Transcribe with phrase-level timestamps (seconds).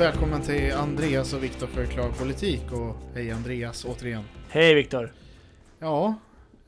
[0.00, 4.24] Varmt välkommen till Andreas och Viktor förklarar politik och hej Andreas återigen.
[4.48, 5.12] Hej Viktor!
[5.78, 6.14] Ja,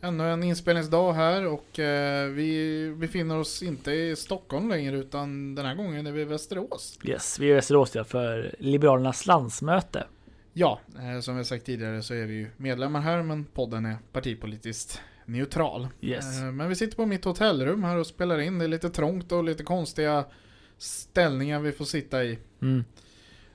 [0.00, 5.66] ännu en inspelningsdag här och eh, vi befinner oss inte i Stockholm längre utan den
[5.66, 6.98] här gången är vi i Västerås.
[7.05, 10.06] Yes, vi är i Västerås ja, för Liberalernas landsmöte.
[10.52, 13.96] Ja, eh, som vi sagt tidigare så är vi ju medlemmar här men podden är
[14.12, 15.88] partipolitiskt neutral.
[16.00, 16.41] Yes.
[16.41, 18.58] Eh, men vi sitter på mitt hotellrum här och spelar in.
[18.58, 20.24] Det är lite trångt och lite konstiga
[20.78, 22.39] ställningar vi får sitta i.
[22.62, 22.84] Mm.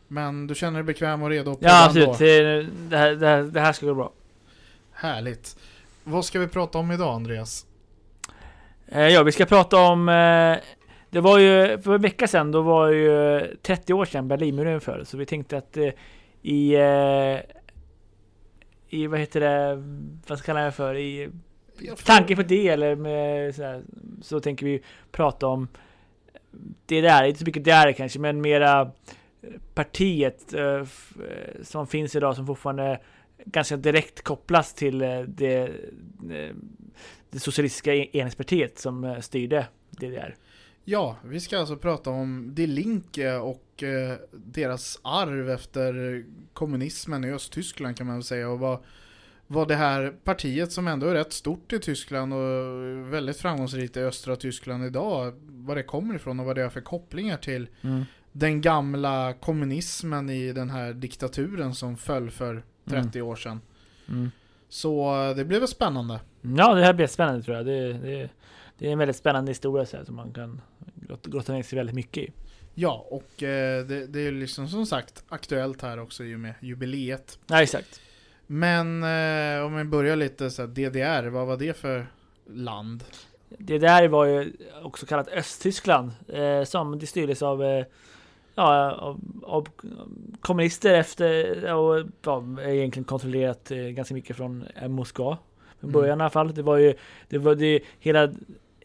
[0.07, 1.51] Men du känner dig bekväm och redo?
[1.51, 4.11] att Ja absolut, det, det, här, det, här, det här ska gå bra.
[4.91, 5.57] Härligt.
[6.03, 7.65] Vad ska vi prata om idag Andreas?
[8.87, 10.09] Eh, ja, vi ska prata om...
[10.09, 10.57] Eh,
[11.09, 14.81] det var ju för en vecka sedan, då var det ju 30 år sedan Berlinmuren
[14.81, 15.05] föll.
[15.05, 15.89] Så vi tänkte att eh,
[16.41, 16.75] i...
[16.75, 17.39] Eh,
[18.89, 19.83] I vad heter det?
[20.27, 20.95] Vad ska jag för?
[20.95, 21.29] I
[22.05, 23.81] tanke på det eller med så, här,
[24.21, 25.67] så tänker vi prata om
[26.85, 28.91] det där, inte så mycket där kanske, men mera
[29.73, 30.85] partiet eh, eh,
[31.61, 32.99] som finns idag som fortfarande
[33.45, 35.71] ganska direkt kopplas till eh, det,
[37.29, 40.35] det socialistiska en- enhetspartiet som styrde DDR.
[40.85, 43.63] Ja, vi ska alltså prata om Die Linke och
[44.31, 48.79] deras arv efter kommunismen i Östtyskland kan man väl säga och vad,
[49.47, 53.99] vad det här partiet som ändå är rätt stort i Tyskland och väldigt framgångsrikt i
[53.99, 57.67] östra Tyskland idag, vad det kommer ifrån och vad det har för kopplingar till
[58.37, 63.61] den gamla kommunismen i den här diktaturen som föll för 30 år sedan.
[64.09, 64.31] Mm.
[64.69, 66.19] Så eh, det blir väl spännande.
[66.41, 67.65] Ja, det här blir spännande tror jag.
[67.65, 68.29] Det, det,
[68.77, 70.61] det är en väldigt spännande historia så här, som man kan
[70.95, 72.31] grotta- ner sig väldigt mycket i.
[72.73, 76.53] Ja, och eh, det, det är liksom som sagt aktuellt här också i och med
[76.59, 77.39] jubileet.
[77.47, 78.01] Ja, exakt.
[78.47, 82.07] Men eh, om vi börjar lite så här, DDR, vad var det för
[82.49, 83.03] land?
[83.49, 84.51] Det där var ju
[84.83, 87.83] också kallat Östtyskland, eh, som det styrdes av,
[88.57, 89.67] ja, av, av
[90.41, 95.37] kommunister efter, och ja, egentligen kontrollerat eh, ganska mycket från eh, Moskva.
[95.79, 96.01] Från Mm.
[96.01, 96.53] början i alla fall.
[96.53, 96.93] Det var ju,
[97.29, 98.29] det var det, hela,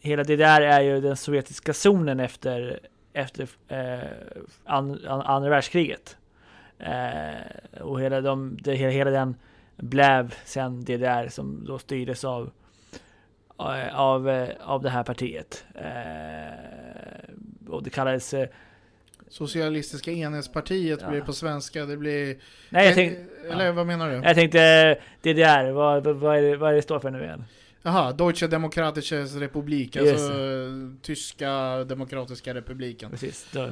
[0.01, 2.79] hela det där är ju den sovjetiska zonen efter,
[3.13, 4.09] efter eh,
[4.65, 6.17] an, an, andra världskriget.
[6.79, 9.35] Eh, och hela, de, det, hela, hela den
[9.75, 12.51] blev sen DDR som då styrdes av
[13.59, 15.65] eh, av, av det här partiet.
[15.75, 18.33] Eh, och det kallades...
[19.29, 21.09] Socialistiska enhetspartiet Ja.
[21.09, 22.37] blir på svenska, det blir...
[22.69, 23.71] nej, jag, tänkte, Eller ja.
[23.71, 24.15] vad menar du?
[24.15, 27.43] jag tänkte DDR, vad, vad, är det, vad är det står för nu igen?
[27.81, 30.11] Jaha, Deutsche Demokratische Republik, Yes.
[30.11, 30.33] alltså
[31.01, 33.11] Tyska Demokratiska Republiken.
[33.11, 33.47] Precis.
[33.51, 33.69] Då,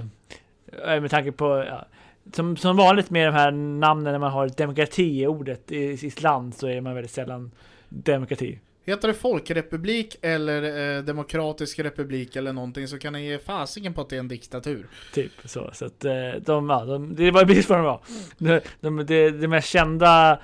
[0.85, 1.65] med tanke på...
[1.67, 1.87] Ja,
[2.33, 6.21] som, som vanligt med de här namnen när man har demokrati i ordet i sitt
[6.21, 7.51] land så är man väldigt sällan
[7.89, 8.59] demokrati.
[8.85, 14.01] Heter det Folkrepublik eller eh, Demokratisk Republik eller någonting så kan ni ge fasiken på
[14.01, 14.87] att det är en diktatur.
[15.13, 15.69] Typ så.
[15.73, 16.13] Så att eh,
[16.45, 18.01] de, ja, de, det var precis vad de var.
[18.37, 20.39] De, de, det, det mest kända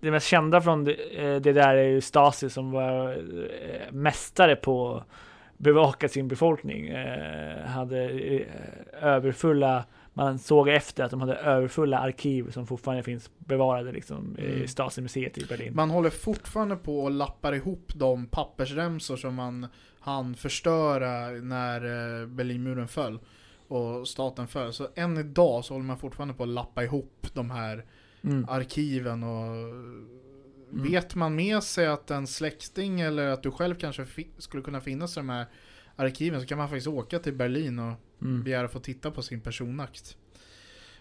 [0.00, 4.56] det mest kända från det, eh, det där är ju Stasi som var eh, mästare
[4.56, 5.06] på att
[5.56, 6.88] bevaka sin befolkning.
[6.88, 8.46] Eh, hade eh,
[9.02, 9.84] överfulla,
[10.14, 14.62] man såg efter att de hade överfulla arkiv som fortfarande finns bevarade liksom, Mm.
[14.62, 15.74] i Stasi-museet i Berlin.
[15.74, 19.66] Man håller fortfarande på och lappar ihop de pappersremsor som man
[20.00, 21.80] hann förstöra när
[22.22, 23.18] eh, Berlinmuren föll
[23.68, 24.72] och staten föll.
[24.72, 27.84] Så än idag så håller man fortfarande på att lappa ihop de här
[28.24, 28.46] Mm.
[28.48, 29.74] arkiven och
[30.70, 34.06] vet man med sig att en släkting eller att du själv kanske
[34.38, 35.46] skulle kunna finnas i de här
[35.96, 38.42] arkiven så kan man faktiskt åka till Berlin och Mm.
[38.42, 40.16] begära att få titta på sin personakt.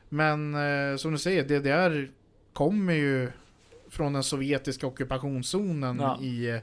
[0.10, 2.12] Men eh, som du säger, DDR
[2.54, 3.32] kommer ju
[3.90, 6.20] från den sovjetiska ockupationszonen Ja.
[6.22, 6.60] i eh,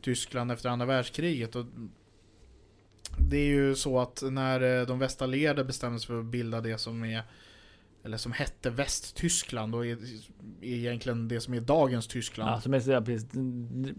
[0.00, 1.56] Tyskland efter andra världskriget.
[1.56, 1.66] Och
[3.30, 6.78] det är ju så att när eh, de västallierade bestämde sig för att bilda det
[6.78, 7.22] som är
[8.04, 9.92] eller som hette Västtyskland och är,
[10.62, 12.50] är egentligen det som är dagens Tyskland.
[12.50, 13.28] Ja, som är, ja, precis,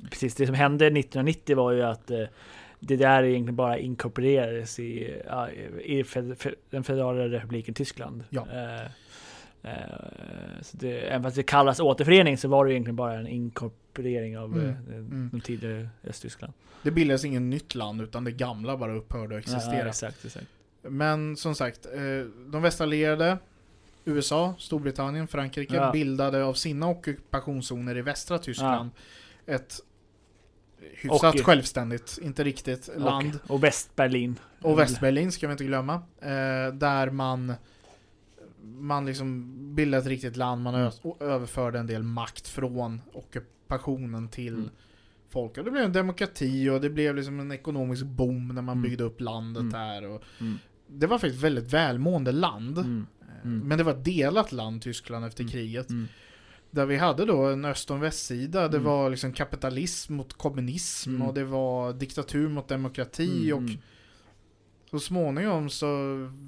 [0.10, 2.24] precis, det som hände 1990 var ju att eh,
[2.80, 6.06] det där egentligen bara inkorporerades i, ja, i
[6.70, 8.24] den federala republiken Tyskland.
[8.30, 8.48] Ja.
[8.52, 8.92] Eh,
[9.68, 14.38] Eh, så det, även fast det kallas återförening så var det egentligen bara en inkorporering
[14.38, 15.30] av Mm, eh, mm.
[15.32, 16.54] de tidigare Östtyskland.
[16.82, 19.78] Det bildades inget nytt land utan det gamla bara upphörde att existera.
[19.78, 20.48] Ja, exakt, exakt.
[20.82, 21.88] Men som sagt,
[22.52, 23.38] de västallierade,
[24.06, 25.92] USA, Storbritannien, Frankrike Ja.
[25.92, 28.90] bildade av sina ockupationszoner i västra Tyskland
[29.46, 29.80] ett
[30.94, 33.40] hyfsat Och- självständigt, inte riktigt, land.
[33.44, 34.40] Och, och Västberlin.
[34.62, 35.94] Och Västberlin ska vi inte glömma.
[36.22, 37.54] Eh, där man
[38.64, 44.28] man liksom bildade ett riktigt land, man ö- och överförde en del makt från ockupationen
[44.30, 44.70] till Mm.
[45.30, 45.66] folket.
[45.66, 48.82] Det blev en demokrati och det blev liksom en ekonomisk boom när man Mm.
[48.90, 49.74] byggde upp landet Mm.
[49.74, 50.06] där.
[50.10, 50.60] Och Mm.
[50.88, 52.78] det var faktiskt ett väldigt välmående land.
[52.78, 53.06] Mm.
[53.22, 53.68] Eh, Mm.
[53.68, 55.52] Men det var ett delat land, Tyskland, efter Mm.
[55.52, 55.88] kriget.
[56.72, 56.72] Mm.
[56.72, 58.68] Där vi hade då en öst och västsida.
[58.68, 58.84] Det Mm.
[58.90, 61.28] var liksom kapitalism mot kommunism Mm.
[61.28, 63.52] och det var diktatur mot demokrati.
[63.52, 63.64] Mm.
[63.64, 63.70] och
[64.92, 65.88] så småningom så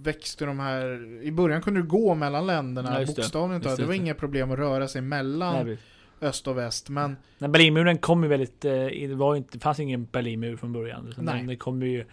[0.04, 3.80] växte de här, i början kunde du gå mellan länderna Ja, bokstavligt talat.
[3.80, 5.78] det, var inga problem att röra sig mellan Nej,
[6.22, 6.90] öst och väst.
[6.90, 10.74] Men När Berlinmuren kom ju väldigt, eh, det var inte, det fanns ingen Berlinmur från
[10.74, 11.08] början.
[11.08, 11.38] Utan Nej.
[11.38, 12.06] Den, det kom ju,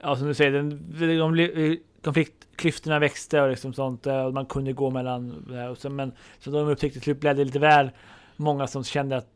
[0.00, 0.68] ja som du säger, den,
[0.98, 4.06] de, de, konfliktklyftorna växte och liksom sånt.
[4.06, 7.36] eh, Och man kunde gå mellan, här och så, men så de upptäckte till blev
[7.36, 7.90] det lite väl
[8.36, 9.28] många som kände att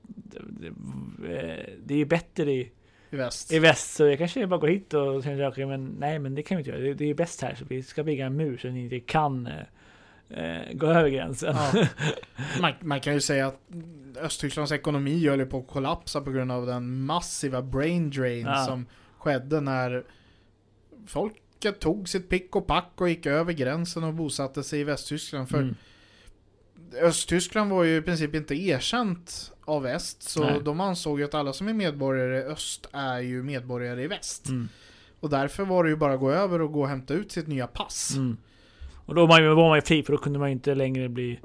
[1.24, 2.72] eh, det är ju bättre i,
[3.10, 3.52] i väst.
[3.52, 6.42] i väst så jag kanske bara går hit och känner okej men nej men det
[6.42, 6.80] kan vi inte göra.
[6.80, 9.46] Det, det är bäst här så vi ska bygga en mur så ni inte kan
[10.28, 11.56] eh, eh, gå över gränsen.
[11.74, 11.86] Ja.
[12.60, 13.60] Man, man kan ju säga att
[14.20, 18.64] Östtysklands ekonomi höll ju på att kollapsa på grund av den massiva brain drain Ja.
[18.64, 18.86] som
[19.18, 20.04] skedde när
[21.60, 25.48] folket tog sitt pick och pack och gick över gränsen och bosatte sig i Västtyskland.
[25.48, 25.74] För Mm.
[27.02, 30.60] Östtyskland var ju i princip inte erkänt av väst, så Nej.
[30.64, 34.48] de ansåg ju att alla som är medborgare i öst är ju medborgare i väst.
[34.48, 34.68] Mm.
[35.20, 37.46] Och därför var det ju bara att gå över och gå och hämta ut sitt
[37.46, 38.14] nya pass.
[38.16, 38.36] Mm.
[39.06, 40.74] Och då var man, ju- var man ju fri för då kunde man ju inte
[40.74, 41.40] längre bli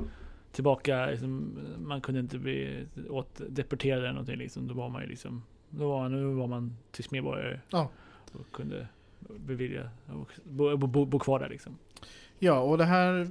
[0.52, 1.06] tillbaka.
[1.06, 4.68] Liksom, man kunde inte bli åt, deporterad eller någonting liksom.
[4.68, 7.60] Då var man ju liksom, då var, nu var man tysk medborgare.
[7.70, 7.90] Ja.
[8.34, 8.88] Och kunde
[9.30, 11.78] bevilja och bo, bo, bo, bo kvar där liksom.
[12.40, 13.28] Ja, och det här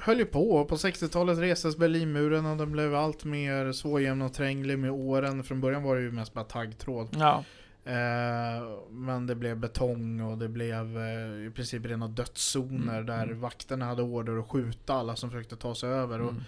[0.00, 0.64] höll ju på.
[0.64, 5.44] På 60-talet restes Berlinmuren och den blev allt mer svårgenomtränglig med åren.
[5.44, 7.08] Från början var det ju mest bara taggtråd.
[7.18, 7.44] Ja.
[7.84, 13.22] Eh, men det blev betong och det blev eh, i princip rena dödszoner Mm, där
[13.24, 13.40] mm.
[13.40, 16.20] vakterna hade order att skjuta alla som försökte ta sig över.
[16.20, 16.42] Och Mm.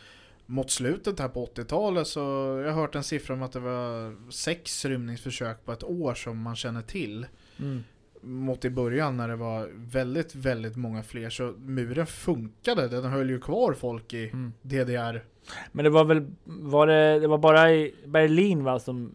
[0.46, 2.20] mot slutet här på 80-talet så
[2.64, 6.38] jag har hört en siffra om att det var sex rymningsförsök på ett år som
[6.38, 7.26] man känner till.
[7.58, 7.84] Mm.
[8.22, 11.30] Mot i början när det var väldigt, väldigt många fler.
[11.30, 14.52] Så muren funkade, den höll ju kvar folk i Mm.
[14.62, 15.24] DDR.
[15.72, 19.14] Men det var väl, var det, det var bara i Berlin va som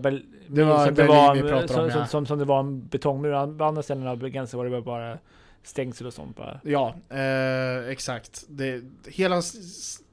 [0.00, 2.06] Berlin, Det var som Berlin vi pratar som, om, ja.
[2.06, 3.58] som, som det var en betongmur.
[3.58, 5.18] På andra ställen av gränsen var det bara
[5.62, 6.60] stängsel och sånt bara.
[6.64, 8.44] Ja, eh, exakt.
[8.48, 9.42] Det, hela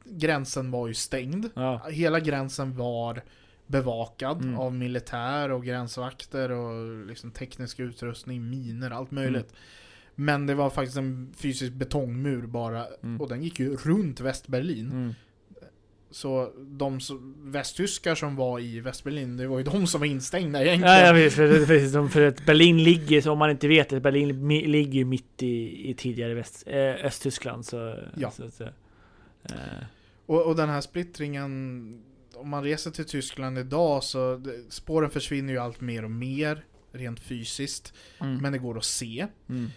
[0.06, 1.50] gränsen var ju stängd.
[1.54, 1.82] Ja.
[1.90, 3.22] Hela gränsen var
[3.68, 4.60] bevakad Mm.
[4.60, 9.54] av militär och gränsvakter och liksom teknisk utrustning, miner, allt möjligt.
[10.16, 13.22] Men det var faktiskt en fysisk betongmur bara Mm.
[13.22, 14.92] och den gick ju runt Västberlin.
[14.92, 15.14] Mm.
[16.12, 17.00] Så de
[17.42, 21.06] västtyskar som var i Västberlin, det var ju de som var instängda egentligen.
[21.06, 24.48] Ja, vet, för, för, för, att Berlin ligger, så om man inte vet det, Berlin
[24.48, 27.66] ligger ju mitt i, i tidigare väst, eh, Östtyskland.
[27.66, 28.32] Så, Ja.
[28.32, 28.64] så, så,
[29.44, 29.84] eh,
[30.26, 32.02] Och, och den här splittringen,
[32.36, 36.66] om man reser till Tyskland idag så det, spåren försvinner ju allt mer och mer
[36.92, 37.94] rent fysiskt.
[38.22, 39.28] mm, Men det går att se.
[39.50, 39.70] mm.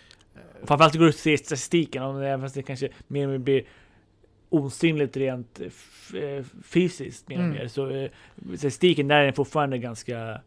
[0.63, 3.39] Och Framförallt går det att se statistiken, om det, även det kanske mer och mer
[3.39, 3.65] blir
[4.49, 7.57] osynligt rent f- eh, fysiskt mer och Mm.
[7.57, 7.69] mer.
[7.69, 8.11] Så eh,
[8.57, 10.41] statistiken där är fortfarande ganska,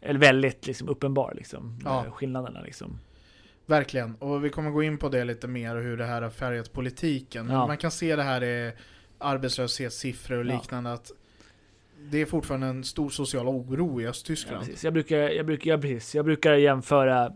[0.00, 1.80] eller väldigt liksom uppenbar liksom.
[1.84, 2.04] Ja.
[2.06, 2.98] eh, Skillnaderna liksom.
[3.66, 4.14] Verkligen.
[4.14, 6.72] Och vi kommer gå in på det lite mer och hur det här har färgat
[6.72, 7.48] politiken.
[7.50, 7.66] Ja.
[7.66, 8.72] man kan se det här i
[9.18, 10.54] arbetslöshetssiffror och Ja.
[10.60, 11.10] liknande att
[12.10, 14.60] det är fortfarande en stor social oro i Ja, Östtyskland.
[14.60, 14.84] precis.
[14.84, 16.14] Jag brukar, jag brukar, ja, precis.
[16.14, 17.32] Jag brukar jämföra,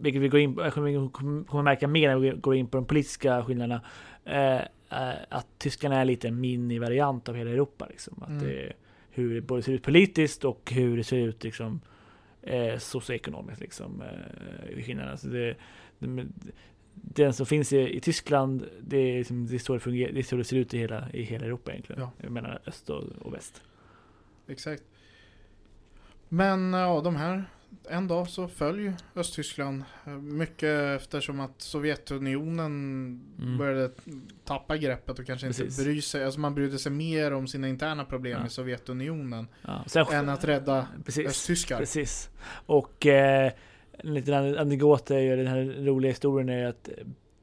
[0.00, 1.08] vilket vi går in, jag kommer,
[1.44, 3.80] kommer märka mer när vi går in på de politiska skillnaderna,
[4.24, 4.56] eh,
[5.00, 7.86] eh, att Tyskland är lite en mini-variant av hela Europa.
[7.90, 8.22] Liksom.
[8.22, 8.42] Att Mm.
[8.44, 8.72] det,
[9.10, 11.80] hur det både ser ut politiskt och hur det ser ut liksom,
[12.42, 13.60] eh, socioekonomiskt.
[13.60, 15.16] Liksom, eh, skillnaderna.
[15.16, 15.54] Så det,
[15.98, 16.26] det,
[16.94, 20.18] den som finns i, i Tyskland, det är, liksom, det, är så det, fungerar, det
[20.20, 22.02] är så det ser ut i hela, i hela Europa egentligen.
[22.22, 22.28] Ja.
[22.30, 23.62] Menar öst och, och väst.
[24.48, 24.82] Exakt.
[26.28, 27.44] Men ja, de här,
[27.90, 29.84] en dag så föll ju Östtyskland.
[30.06, 32.72] Eh, Mycket eftersom att Sovjetunionen
[33.42, 33.58] Mm.
[33.58, 33.90] började
[34.44, 35.78] tappa greppet och kanske Precis.
[35.78, 36.24] inte bry sig.
[36.24, 38.46] Alltså man brydde sig mer om sina interna problem Ja.
[38.46, 39.84] i Sovjetunionen Ja.
[39.86, 41.26] Sen, än att rädda precis.
[41.28, 41.78] östtyskar.
[41.78, 42.30] Precis.
[42.66, 43.52] Och eh,
[43.98, 46.88] en liten anekdot är ju den här roliga historien är att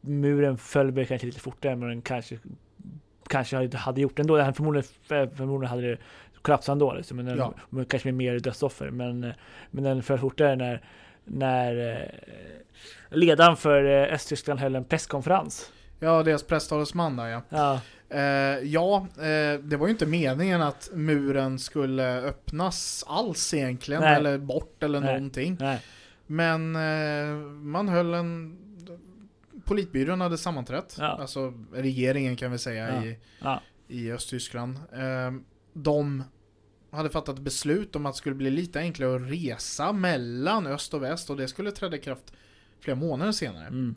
[0.01, 2.37] muren föll väl kanske lite fortare än vad den kanske
[3.27, 4.39] kanske hade gjort ändå.
[4.39, 5.97] Hade förmodligen, förmodligen hade det
[6.41, 6.93] kollapsat ändå.
[6.93, 7.53] Liksom, men den, Ja.
[7.69, 8.89] men kanske med mer dödsoffer.
[8.89, 9.33] Men,
[9.71, 10.81] men den föll fortare när,
[11.25, 15.71] när eh, ledaren för eh, Östtyskland höll en presskonferens.
[15.99, 17.41] Ja, deras presstalesman där ja.
[17.49, 17.79] Ja,
[18.11, 24.15] Eh, ja, eh, det var ju inte meningen att muren skulle öppnas alls egentligen, Nej.
[24.15, 25.13] eller bort eller Nej.
[25.13, 25.57] någonting.
[25.59, 25.79] nej.
[26.31, 28.57] Men eh, man höll en...
[29.65, 31.05] Politbyrån hade sammanträtt, Ja.
[31.05, 33.05] alltså regeringen kan vi säga Ja.
[33.05, 33.61] i, Ja.
[33.87, 34.77] i Östtyskland.
[34.93, 35.31] Eh,
[35.73, 36.23] de
[36.91, 41.03] hade fattat beslut om att det skulle bli lite enklare att resa mellan öst och
[41.03, 42.33] väst och det skulle träda i kraft
[42.79, 43.67] flera månader senare.
[43.67, 43.95] Mm.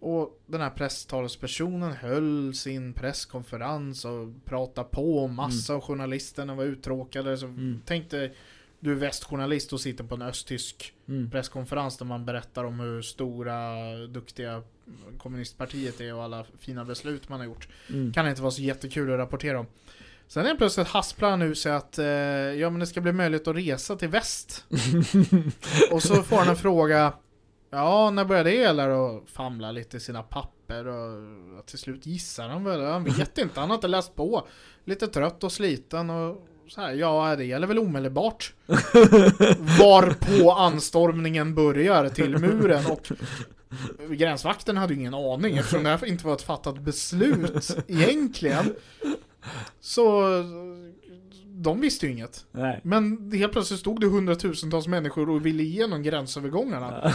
[0.00, 6.64] Och den här presstalespersonen höll sin presskonferens och pratade på och massa av journalisterna var
[6.64, 7.36] uttråkade.
[7.36, 7.80] Så Mm.
[7.86, 8.34] tänk dig,
[8.84, 11.30] du är västjournalist och sitter på en östtysk Mm.
[11.30, 14.62] presskonferens där man berättar om hur stora, duktiga
[15.18, 17.68] kommunistpartiet är och alla fina beslut man har gjort.
[17.88, 18.12] Mm.
[18.12, 19.66] Kan inte vara så jättekul att rapportera om.
[20.28, 23.48] Sen är plötsligt hasplar han ur sig att eh, ja, men det ska bli möjligt
[23.48, 24.64] att resa till väst.
[25.90, 27.12] och så får han en fråga
[27.70, 32.48] Ja, när började det gälla och famla lite i sina papper och till slut gissar
[32.48, 32.84] han väl.
[32.84, 34.48] Han vet inte, han har inte läst på.
[34.84, 38.52] Lite trött och sliten och så här, ja det gäller väl omedelbart.
[39.78, 43.12] Varpå anstormningen börjar till muren och
[44.10, 48.74] gränsvakten hade ju ingen aning eftersom det här inte var ett fattat beslut egentligen.
[49.80, 50.22] Så
[51.46, 52.46] de visste ju inget.
[52.52, 52.80] Nej.
[52.82, 57.12] Men helt plötsligt stod det hundratusentals människor och ville igenom gränsövergångarna.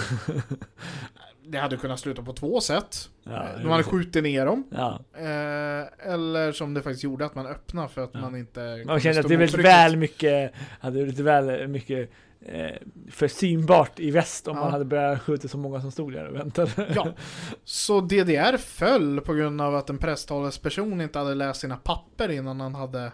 [1.52, 3.10] Det hade kunnat sluta på två sätt.
[3.24, 4.64] Ja, De hade skjutit ner dem.
[4.72, 5.00] Ja.
[5.14, 8.20] Eh, eller som det faktiskt gjorde, att man öppnade för att Ja.
[8.22, 9.60] man inte Man kände att det trycket.
[9.66, 12.10] väl mycket, hade lite väl mycket
[12.42, 12.72] eh,
[13.12, 16.36] för synbart i väst om man hade börjat skjuta så många som stod där och
[16.36, 16.72] väntade.
[16.96, 17.08] Ja.
[17.64, 22.60] Så DDR föll på grund av att en presstalesperson inte hade läst sina papper innan
[22.62, 23.12] han hade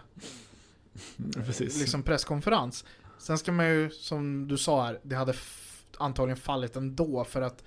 [1.46, 1.80] Precis.
[1.80, 2.84] liksom presskonferens.
[3.18, 5.34] Sen ska man ju, som du sa här, det hade
[5.98, 7.62] antagligen fallit ändå för att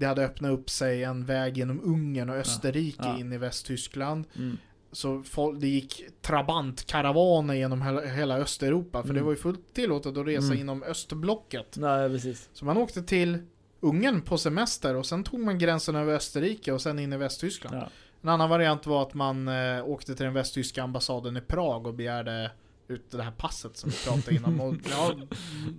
[0.00, 3.18] det hade öppnat upp sig en väg genom Ungern och Österrike Ja.
[3.18, 4.24] in i Västtyskland.
[4.36, 4.56] Mm.
[4.92, 9.24] Så folk, det gick trabantkaravaner genom hela, hela Östeuropa, för det Mm.
[9.24, 10.58] var ju fullt tillåtet att resa Mm.
[10.58, 11.76] inom östblocket.
[11.76, 12.48] Nej, precis.
[12.52, 13.38] Så man åkte till
[13.80, 17.76] Ungern på semester och sen tog man gränsen över Österrike och sen in i Västtyskland.
[17.76, 17.88] Ja.
[18.22, 21.94] En annan variant var att man eh, åkte till den västtyska ambassaden i Prag och
[21.94, 22.50] begärde
[22.90, 24.60] ut det här passet som vi pratade innan.
[24.60, 25.12] Och ja,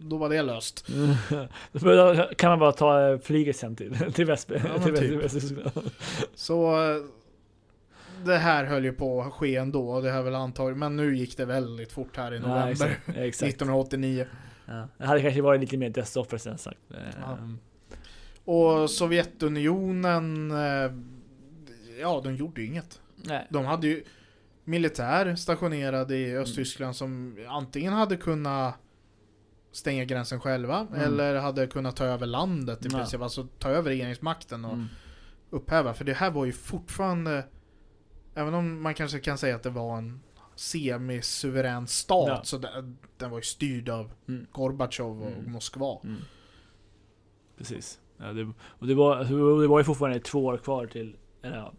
[0.01, 0.87] då var det löst.
[1.71, 5.23] Då kan man bara ta eh, flyget sen till, till Väst, men till typ.
[5.23, 5.91] Väst, Västtyskland.
[6.35, 7.03] Så eh,
[8.25, 11.37] det här höll ju på att ske ändå, det här väl antagligen, men nu gick
[11.37, 13.09] det väldigt fort här i Ja, november exakt.
[13.09, 13.49] exakt.
[13.49, 14.25] 1989.
[14.65, 14.87] Ja.
[14.97, 16.79] Det hade kanske varit lite mer dödsoffer sen sagt.
[17.21, 17.37] Ja.
[18.45, 20.91] Och Sovjetunionen, eh,
[21.99, 23.01] ja de gjorde ju inget.
[23.15, 23.47] Nej.
[23.49, 24.03] De hade ju
[24.63, 28.75] militär stationerad i Östtyskland som antingen hade kunnat
[29.71, 31.01] stänga gränsen själva Mm.
[31.01, 32.97] eller hade kunnat ta över landet i Ja.
[32.97, 33.21] princip.
[33.21, 34.85] Alltså ta över regeringsmakten och Mm.
[35.49, 35.93] upphäva.
[35.93, 37.45] För det här var ju fortfarande,
[38.35, 40.21] även om man kanske kan säga att det var en
[40.55, 42.41] semisuverän stat, Ja.
[42.43, 44.45] så den, den var ju styrd av Mm.
[44.51, 45.51] Gorbatjov och Mm.
[45.51, 45.99] Moskva.
[46.03, 46.17] Mm.
[47.57, 47.99] Precis.
[48.17, 49.23] Ja, det, och det var,
[49.61, 51.73] det var ju fortfarande två år kvar till, eller ja,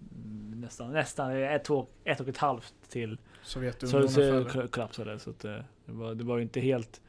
[0.63, 5.19] nästan, nästan ett, två, ett och ett halvt till så, Sovjetunionen så kol- kollapsade.
[5.19, 5.53] Så att, eh,
[5.87, 7.01] det, var, det var ju inte helt...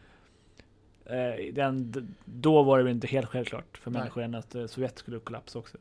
[1.06, 4.00] Eh, den, då var det inte helt självklart för Nej.
[4.00, 5.78] människor än att eh, Sovjet skulle kollapsa också.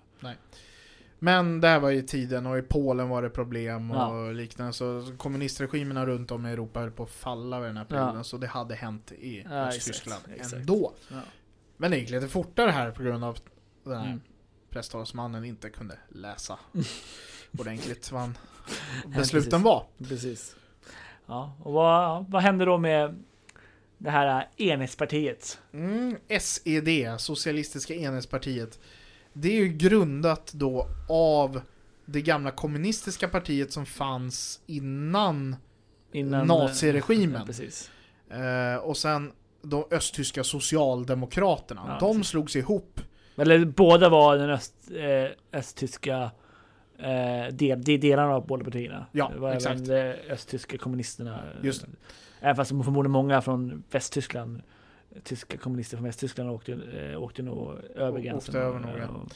[1.18, 4.30] Men det här var ju tiden och i Polen var det problem och Ja.
[4.30, 4.72] liknande.
[4.72, 8.24] Så kommunistregimerna runt om i Europa höll på att falla vid den här perioden.
[8.24, 10.92] Så det hade hänt i Ja, Östtyskland exakt, ändå.
[11.10, 11.16] Ja.
[11.76, 13.42] Men det gick lite fortare här på grund av att
[13.84, 14.20] den här Mm.
[14.70, 16.58] presstalsmannen inte kunde läsa
[17.58, 18.32] ordentligt vad
[19.16, 19.86] besluten var.
[20.08, 20.56] Precis.
[21.26, 23.22] Ja, och vad, vad hände då med
[23.98, 25.58] det här enhetspartiet?
[25.72, 28.78] Mm, SED, Socialistiska enhetspartiet.
[29.32, 31.60] Det är ju grundat då av
[32.04, 35.56] det gamla kommunistiska partiet som fanns innan
[36.12, 37.40] Innan, Naziregimen.
[37.40, 37.90] Ja, precis.
[38.30, 39.32] Eh, och sen
[39.62, 41.82] de östtyska socialdemokraterna.
[41.86, 42.30] Ja, de precis.
[42.30, 43.00] slogs ihop.
[43.36, 46.30] Eller båda var den öst, eh, östtyska
[47.02, 49.06] eh, del, de delarna av båda partierna.
[49.12, 49.80] Ja, det var exakt.
[49.80, 51.40] även de östtyska kommunisterna.
[51.62, 51.84] Just
[52.40, 54.62] Även fast förmodligen många från Västtyskland,
[55.24, 58.56] tyska kommunister från Västtyskland åkte, eh, åkte nog över gränsen.
[58.56, 59.32] över och,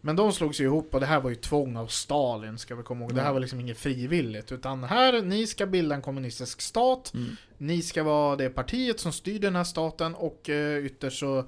[0.00, 2.82] Men de slogs ju ihop och det här var ju tvång av Stalin, ska vi
[2.82, 3.14] komma ihåg.
[3.14, 4.52] Det här var liksom inget frivilligt.
[4.52, 7.12] Utan här, ni ska bilda en kommunistisk stat.
[7.14, 11.44] mm, Ni ska vara det partiet som styr den här staten och eh, ytterst så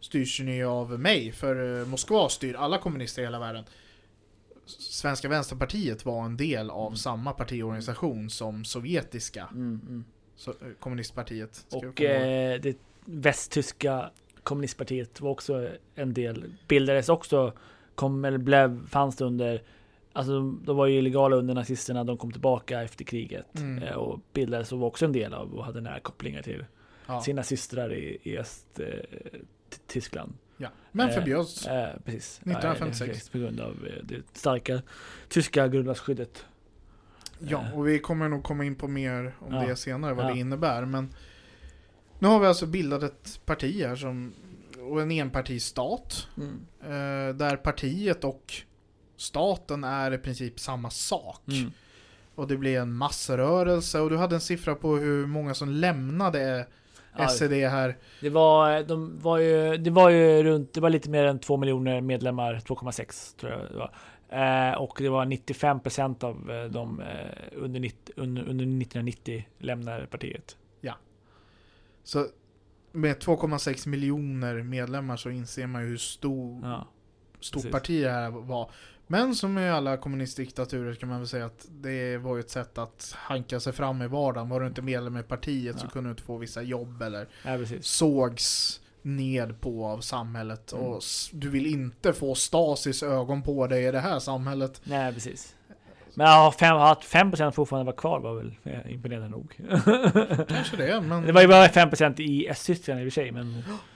[0.00, 1.32] styrs ni av mig.
[1.32, 3.64] För eh, Moskva styr alla kommunister i hela världen.
[4.78, 6.96] Svenska Vänsterpartiet var en del av Mm.
[6.96, 10.04] samma partiorganisation som sovjetiska Mm, mm.
[10.36, 11.66] så, eh, kommunistpartiet.
[11.72, 14.10] Och eh, det västtyska
[14.42, 17.52] kommunistpartiet var också en del, bildades också,
[17.94, 19.62] kom, eller blev, fanns det under,
[20.12, 23.82] alltså de, de var ju illegala under nazisterna, de kom tillbaka efter kriget Mm.
[23.82, 26.64] eh, och bildades och var också en del av och hade nära kopplingar till
[27.06, 27.20] ja.
[27.20, 28.86] sina systrar i, i Öst, eh.
[30.62, 30.68] Ja.
[30.92, 31.66] Men eh, förbjöds.
[31.66, 32.38] Eh, precis.
[32.38, 33.00] 1956.
[33.00, 34.82] Ja, precis, på grund av eh, det starka
[35.28, 36.44] tyska grundlagsskyddet.
[37.38, 39.66] Ja, och vi kommer nog komma in på mer om Ja.
[39.66, 40.30] det senare, vad Ja.
[40.32, 40.84] det innebär.
[40.84, 41.14] Men
[42.18, 44.32] nu har vi alltså bildat ett parti här som,
[44.90, 46.28] och en enpartistat.
[46.36, 46.60] Mm.
[46.82, 48.52] Eh, där partiet och
[49.16, 51.42] staten är i princip samma sak.
[51.48, 51.70] Mm.
[52.34, 56.66] Och det blir en massrörelse och du hade en siffra på hur många som lämnade
[57.28, 57.96] SED här.
[58.20, 61.56] Det var, de var ju, det var ju runt, det var lite mer än 2
[61.56, 63.92] miljoner medlemmar, 2,6 tror jag det var.
[64.28, 67.06] Eh, och det var 95 procent av eh, de eh,
[67.52, 70.56] under, 90, under, under 1990 lämnade partiet.
[72.10, 72.26] Så
[72.92, 76.86] med 2,6 miljoner medlemmar så inser man ju hur stor, Ja,
[77.40, 78.70] stort parti det här var.
[79.12, 82.78] Men som i alla kommunistdiktaturer kan man väl säga att det var ju ett sätt
[82.78, 84.48] att hanka sig fram i vardagen.
[84.48, 85.90] Var du inte medlem i partiet så Ja.
[85.90, 90.72] kunde du inte få vissa jobb eller ja sågs ned på av samhället.
[90.72, 90.84] Mm.
[90.84, 91.02] Och
[91.32, 94.80] du vill inte få Stasis ögon på dig i det här samhället.
[94.84, 95.54] Nej, precis.
[96.14, 99.60] Men ja, fem, att 5 procent fortfarande var kvar var väl eh, imponerande nog.
[100.48, 101.22] Kanske det, men...
[101.22, 103.64] det var ju bara 5 procent i Östtyskland i och för sig, men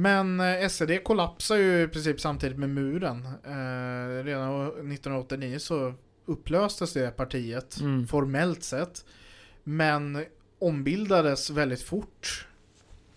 [0.00, 3.26] Men eh, SED kollapsar ju i princip samtidigt med muren.
[3.26, 5.94] Eh, redan 1989 så
[6.26, 8.06] upplöstes det partiet, Mm.
[8.06, 9.04] formellt sett.
[9.64, 10.24] Men
[10.58, 12.46] ombildades väldigt fort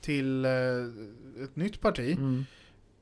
[0.01, 0.51] till eh,
[1.43, 2.15] ett nytt parti.
[2.17, 2.45] mm.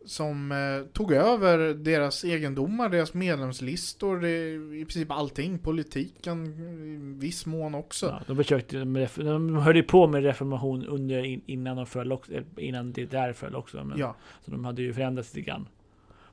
[0.05, 5.59] Som eh, tog över deras egendomar, deras medlemslistor, det, i princip allting.
[5.59, 8.05] Politiken i viss mån också.
[8.05, 8.77] Ja, de försökte,
[9.17, 13.05] de höll ju på med reformation under, in- innan de föll också, eh, innan det
[13.05, 13.83] där föll också.
[13.83, 14.15] Men, Ja.
[14.45, 15.67] Så de hade ju förändrats lite grann.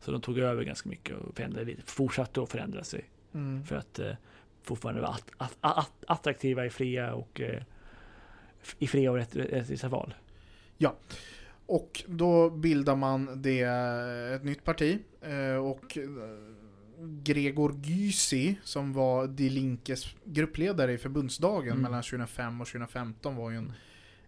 [0.01, 3.05] Så de tog över ganska mycket och förändrade lite, fortsatte att förändra sig.
[3.35, 3.64] Mm.
[3.64, 4.12] För att eh,
[4.62, 7.62] fortfarande vara att, att, att, attraktiva i fria och eh,
[8.79, 10.14] i fria och rätt- rättvisa val.
[11.68, 13.61] Och då bildar man det,
[14.35, 14.98] ett nytt parti.
[15.22, 16.04] eh, Och eh,
[17.22, 21.83] Gregor Gysi, som var Die Linkes gruppledare i förbundsdagen Mm.
[21.83, 23.72] mellan 2005 och 2015 var ju en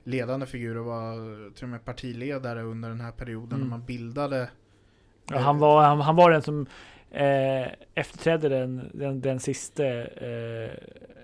[0.04, 1.14] ledande figur och var
[1.54, 3.60] till och med partiledare under den här perioden Mm.
[3.60, 4.50] när man bildade
[5.30, 6.66] Ja, han, var, han, han var den som
[7.10, 10.70] eh, efterträdde den, den, den sista eh,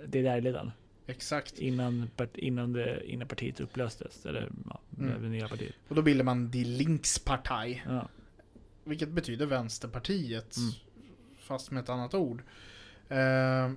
[0.06, 0.72] DDR-ledaren.
[1.06, 1.58] Exakt.
[1.58, 4.26] Innan, innan, det, innan partiet upplöstes.
[4.26, 5.22] Eller ja, Mm.
[5.22, 5.74] det nya partiet.
[5.88, 8.08] Och då bildade man Die Linkspartei, Ja.
[8.84, 10.70] vilket betyder Vänsterpartiet, Mm.
[11.38, 12.42] fast med ett annat ord.
[13.08, 13.72] Eh,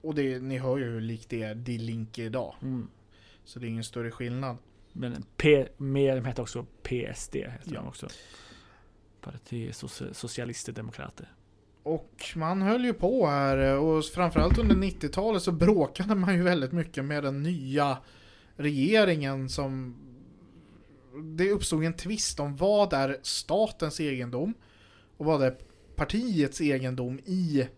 [0.00, 2.54] och det, ni hör ju hur likt det är Die Linke idag.
[2.62, 2.88] Mm.
[3.44, 4.56] Så det är ingen större skillnad.
[4.92, 7.36] Men P, med, de hette också PSD.
[7.36, 7.80] Hette Ja.
[7.80, 8.08] de också.
[9.20, 11.28] Parti Soci- Socialister Demokrater.
[11.82, 16.72] Och man höll ju på här och framförallt under 90-talet så bråkade man ju väldigt
[16.72, 17.98] mycket med den nya
[18.56, 19.96] regeringen som
[21.22, 24.54] det uppstod en tvist om vad är statens egendom
[25.16, 25.56] och vad är
[25.96, 27.68] partiets egendom i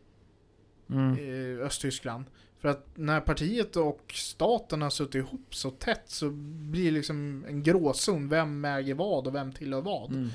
[0.90, 1.12] Mm.
[1.58, 2.24] eh, Östtyskland.
[2.58, 6.30] För att när partiet och staten har suttit ihop så tätt så
[6.70, 8.28] blir det liksom en gråzon.
[8.28, 10.10] Vem äger vad och vem tillhör vad?
[10.10, 10.28] Mm.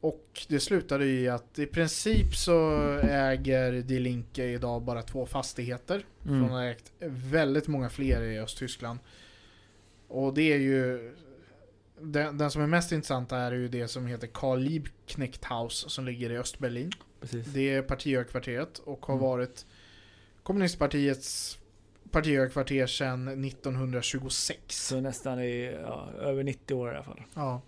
[0.00, 6.06] Och det slutade i att i princip så äger Die Linke idag bara två fastigheter.
[6.22, 6.48] Från Mm.
[6.50, 6.92] ha ägt
[7.30, 8.98] väldigt många fler i Östtyskland.
[10.08, 11.14] Och det är ju
[12.00, 16.04] den, den som är mest intressant är ju det som heter Karl Liebknecht House som
[16.04, 16.90] ligger i Östberlin.
[17.20, 17.46] Precis.
[17.46, 19.24] Det är partihögkvarteret och har Mm.
[19.26, 19.66] varit
[20.42, 21.58] kommunistpartiets
[22.10, 24.86] partihögkvarter sedan 1926.
[24.88, 27.22] Så nästan i ja, över 90 år i alla fall.
[27.34, 27.62] Ja.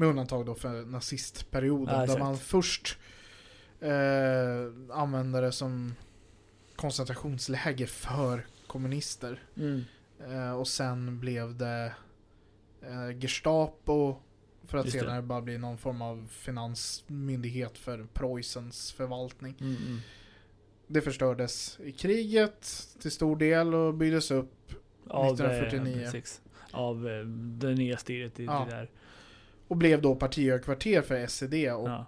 [0.00, 2.00] Med undantag då för nazistperioden.
[2.00, 2.98] Ja, där man först
[3.80, 5.94] eh, använde det som
[6.76, 9.42] koncentrationsläger för kommunister.
[9.56, 9.84] Mm.
[10.28, 11.92] Eh, och sen blev det
[12.82, 14.16] eh, Gestapo
[14.64, 15.00] för att Just det.
[15.04, 19.54] senare bara bli någon form av finansmyndighet för Preussens förvaltning.
[19.60, 19.98] Mm, mm.
[20.86, 24.72] Det förstördes i kriget till stor del och byggdes upp
[25.06, 26.04] Av, eh, 1949.
[26.04, 26.40] precis.
[26.70, 28.66] Av eh, det nya styret i Ja.
[28.70, 28.90] det där.
[29.70, 32.06] Och blev då partihögkvarter för SED och, Ja.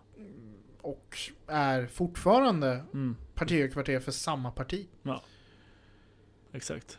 [0.80, 3.16] och är fortfarande Mm.
[3.34, 4.88] partihögkvarter för samma parti.
[6.52, 6.98] Exakt.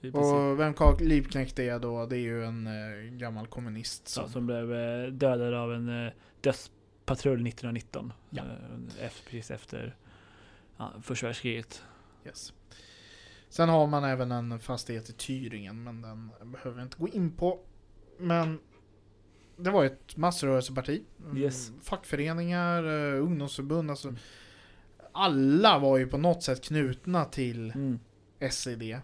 [0.00, 0.34] I princip.
[0.34, 4.14] Och vem Karl Liebknecht är då, det är ju en eh, gammal kommunist.
[4.16, 6.70] Ja, Som, som blev eh, dödad av en eh, döds,
[7.04, 8.12] patrull 1919.
[8.30, 8.42] Ja.
[8.42, 9.96] Eh, efter, precis efter
[10.76, 11.82] ja, första världskriget.
[12.26, 12.52] Yes.
[13.48, 17.30] Sen har man även en fastighet i Tyringen, men den behöver vi inte gå in
[17.36, 17.60] på.
[18.18, 18.58] Men
[19.60, 21.02] det var ett massrörelseparti.
[21.36, 21.72] Yes.
[21.82, 24.14] Fackföreningar, eh, ungdomsförbund, alltså
[25.12, 27.98] alla var ju på något sätt knutna till Mm.
[28.50, 29.00] SED.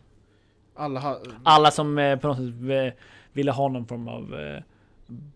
[0.74, 3.00] Alla ha, Alla som eh, på något sätt eh,
[3.32, 4.34] ville ha någon form av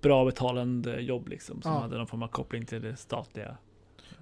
[0.01, 1.63] bra betalande jobb liksom.
[1.63, 1.79] Som Ja.
[1.79, 3.57] hade någon form av koppling till det statliga.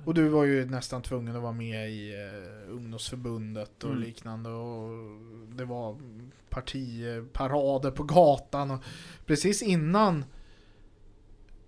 [0.05, 4.03] Och du var ju nästan tvungen att vara med i eh, ungdomsförbundet och Mm.
[4.03, 4.51] liknande.
[4.51, 4.91] Och
[5.57, 5.97] det var
[6.51, 8.71] partiparader på gatan.
[8.71, 8.83] Och
[9.27, 10.25] precis innan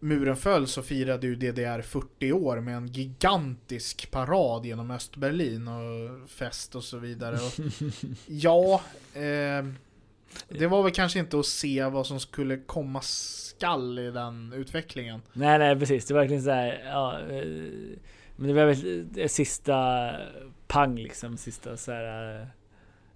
[0.00, 6.30] muren föll så firade ju DDR 40 år med en gigantisk parad genom Östberlin och
[6.30, 7.34] fest och så vidare.
[7.34, 7.52] Och
[8.26, 8.80] ja,
[9.14, 9.66] eh,
[10.48, 15.22] det var väl kanske inte att se vad som skulle komma skall i den utvecklingen.
[15.32, 16.06] Nej, nej, precis.
[16.06, 16.82] Det var verkligen så här.
[16.84, 17.44] Ja, eh,
[18.36, 20.10] men det var väl det sista
[20.66, 21.36] pang liksom.
[21.36, 22.40] Sista så här.
[22.40, 22.46] eh,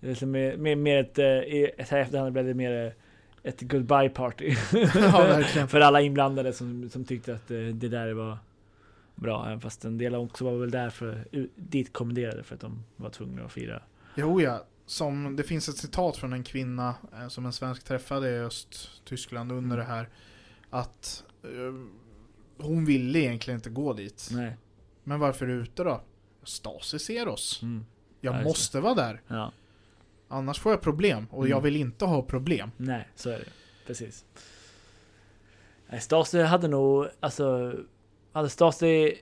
[0.00, 2.94] liksom mer, mer, mer ett, eh, i ett här efterhand blev det mer
[3.44, 4.54] ett goodbye party.
[4.94, 5.42] Ja.
[5.68, 8.38] För alla inblandade som, som tyckte att eh, det där var
[9.14, 9.46] bra.
[9.46, 13.10] Även fast en del också var väl där för dit kommenderade för att de var
[13.10, 13.82] tvungna att fira.
[14.16, 18.30] Jo ja, som, det finns ett citat från en kvinna eh, som en svensk träffade
[18.30, 20.08] i Östtyskland under det här.
[20.70, 21.74] Att eh,
[22.64, 24.28] hon ville egentligen inte gå dit.
[24.32, 24.56] Nej.
[25.04, 26.00] Men varför är du ute då?
[26.42, 27.62] Stasi ser oss.
[27.62, 27.86] Mm.
[28.20, 29.20] Jag Ja, måste vara där.
[29.28, 29.52] Ja.
[30.28, 31.26] Annars får jag problem.
[31.30, 31.62] Och jag Mm.
[31.64, 32.70] vill inte ha problem.
[32.76, 33.44] Nej, så är det.
[33.86, 34.24] Precis.
[36.00, 37.74] Stasi hade nog, alltså,
[38.32, 39.14] hade Stasi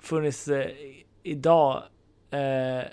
[0.00, 0.70] funnits eh,
[1.22, 1.82] idag,
[2.30, 2.84] eh, eh,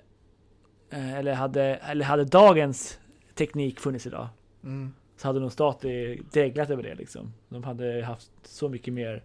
[0.89, 2.99] eller, hade, eller hade dagens
[3.35, 4.27] teknik funnits idag,
[4.63, 4.93] Mm.
[5.17, 7.33] så hade nog Stasi dreglat över det liksom.
[7.49, 9.23] De hade haft så mycket mer,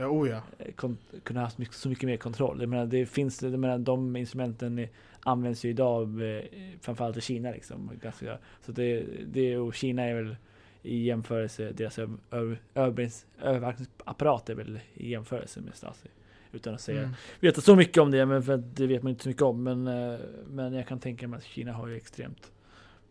[0.00, 0.42] Ja, oh ja.
[0.58, 2.60] eh, kon- kunnat haft mycket, så mycket mer kontroll.
[2.60, 4.86] Jag menar, det finns, jag menar, de instrumenten
[5.20, 6.42] används ju idag eh,
[6.80, 7.90] framförallt i Kina liksom.
[8.02, 10.36] Ganska, så det, det, och Kina är väl
[10.82, 16.08] i jämförelse, deras öv- öv- övervaknings- övervakningsapparat är väl i jämförelse med Stasi.
[16.52, 17.12] Utan att säga, Mm.
[17.40, 19.62] veta så mycket om det, men för det vet man inte så mycket om.
[19.62, 22.52] Men, eh, men jag kan tänka mig att Kina har ju extremt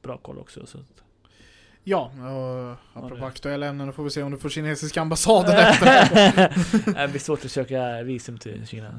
[0.02, 0.66] bra koll också.
[0.66, 1.04] Så att,
[1.84, 2.12] Ja,
[2.94, 7.02] och apropå det- aktuella ämnen, då får vi se om du får kinesiska ambassaden efter.
[7.02, 8.92] det blir svårt att söka visum till Kina.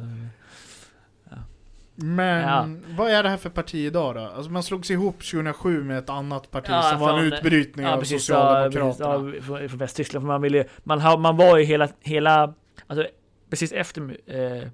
[1.94, 2.66] Men Ja.
[2.96, 4.20] vad är det här för parti idag då?
[4.20, 7.92] Alltså man slogs ihop 2007 med ett annat parti Ja, som var en utbrytning Ja
[7.94, 9.58] av precis, ja, precis Socialdemokraterna.
[9.60, 10.22] ja, från Västtyskland.
[10.22, 12.54] För man, ville, man, har, man var ju hela, hela
[12.86, 13.06] alltså,
[13.50, 14.68] precis efter eh,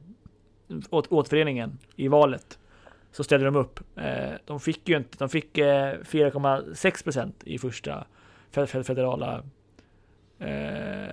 [0.90, 2.58] åt, återföreningen i valet
[3.16, 3.81] så ställde de upp.
[3.96, 8.07] Eh, de fick ju inte, de fick eh, 4,6 procent i första
[8.52, 9.42] fe- fe- federala
[10.38, 11.09] eh,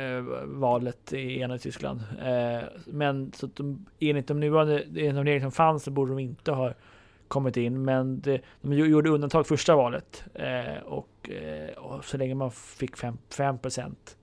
[0.00, 2.00] eh, valet i ena Tyskland.
[2.22, 6.12] Eh, men så att de, enligt de nuvarande enligt de regler som fanns så borde
[6.12, 6.72] de inte ha
[7.28, 7.84] kommit in.
[7.84, 12.50] Men det, de gjo- gjorde undantag första valet eh, och, eh, och så länge man
[12.50, 14.16] fick 5, 5 procent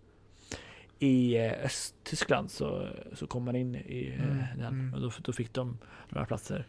[0.99, 4.93] i eh, Östtyskland så, så kom man in i eh, Mm, den mm.
[4.93, 5.77] och då, då fick de
[6.09, 6.65] några platser.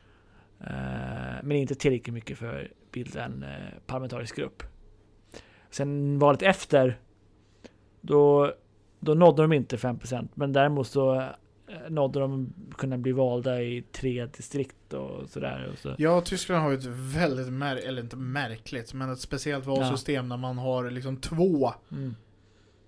[0.66, 3.48] Eh, men inte tillräckligt mycket för att bilda en eh,
[3.86, 4.62] parlamentarisk grupp.
[5.70, 6.98] Sen valet efter
[8.00, 8.52] då,
[9.00, 11.26] då nådde de inte 5% men däremot så eh,
[11.88, 15.70] nådde de kunna bli valda i tre distrikt och sådär.
[15.72, 15.94] Och så.
[15.98, 16.84] Ja, Tyskland har ju ett
[17.16, 21.72] väldigt, mär eller inte märkligt, men ett speciellt valsystem där man har liksom två.
[21.92, 22.14] Mm.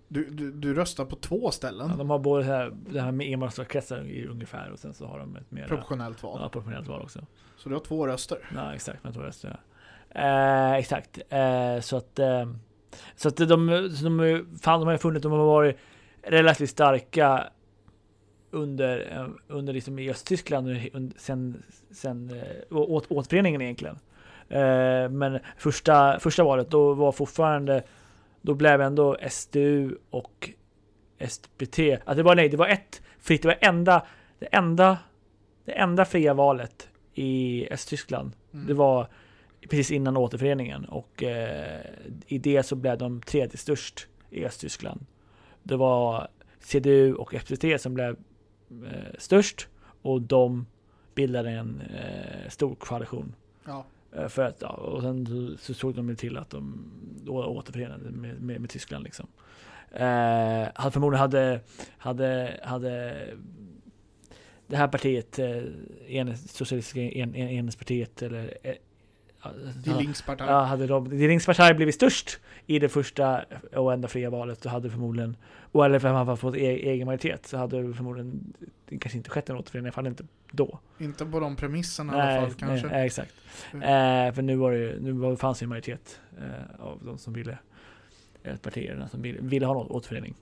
[0.08, 1.88] Du, du, du röstar på två ställen.
[1.90, 5.06] Ja, de har både det här, det här med enmansvalkretsar i ungefär och sen så
[5.06, 6.38] har de ett mer Proportionellt val.
[6.42, 7.20] ja, proportionellt val också.
[7.56, 8.38] Så du har två röster.
[8.54, 8.98] Ja, exakt.
[9.02, 9.32] Jag tror det.
[9.42, 9.56] Ja.
[10.20, 11.18] Eh, exakt.
[11.28, 12.46] Eh, så att, eh,
[13.16, 13.46] så att de,
[13.96, 15.76] så de, fan, de har funnit, de har varit
[16.22, 17.44] relativt starka
[18.50, 23.98] under, eh, under liksom i Östtyskland under, sen, sen eh, åt, återföreningen egentligen.
[24.48, 27.82] Eh, men första, första valet, då var fortfarande,
[28.44, 30.50] då blev ändå SDU och
[31.28, 34.07] SPT, att det var nej, det var ett fritt, det var enda,
[34.38, 34.98] det enda,
[35.64, 38.33] det enda fria valet i Östtyskland.
[38.52, 38.66] Mm.
[38.66, 39.09] Det var
[39.61, 41.80] precis innan återföreningen och eh,
[42.26, 45.07] i det så blev de tredje störst i Östtyskland.
[45.62, 46.28] Det var
[46.61, 48.16] CDU och FPT som blev
[48.70, 49.68] eh, störst
[50.02, 50.66] och de
[51.14, 53.35] bildade en eh, stor koalition.
[53.66, 53.85] Ja.
[54.14, 56.90] Eh, för att, ja, och sen så, så såg de till att de
[57.27, 59.27] återförenade med, med, med Tyskland liksom.
[59.90, 61.61] Eh, förmodligen hade,
[61.98, 63.27] hade, hade
[64.66, 65.62] det här partiet, eh,
[66.09, 68.74] en, socialistiska en, en, enhetspartiet eller eh,
[70.48, 73.44] Ja, hade de, Die Linkspartei blivit störst i det första
[73.76, 75.37] och enda fria valet så hade förmodligen,
[75.72, 78.54] och eller för att man hade fått e egen majoritet, så hade det förmodligen
[78.88, 80.78] det kanske inte skett en återförening, i alla fall inte då.
[80.98, 82.87] Inte på de premisserna i alla fall kanske.
[82.88, 83.35] Nej, exakt.
[83.72, 84.28] Mm.
[84.28, 87.18] Eh, för nu var det ju- nu var, fanns ju en majoritet eh, av de
[87.18, 87.59] som ville,
[88.42, 90.35] eh, partierna som ville, ville ha någon återförening.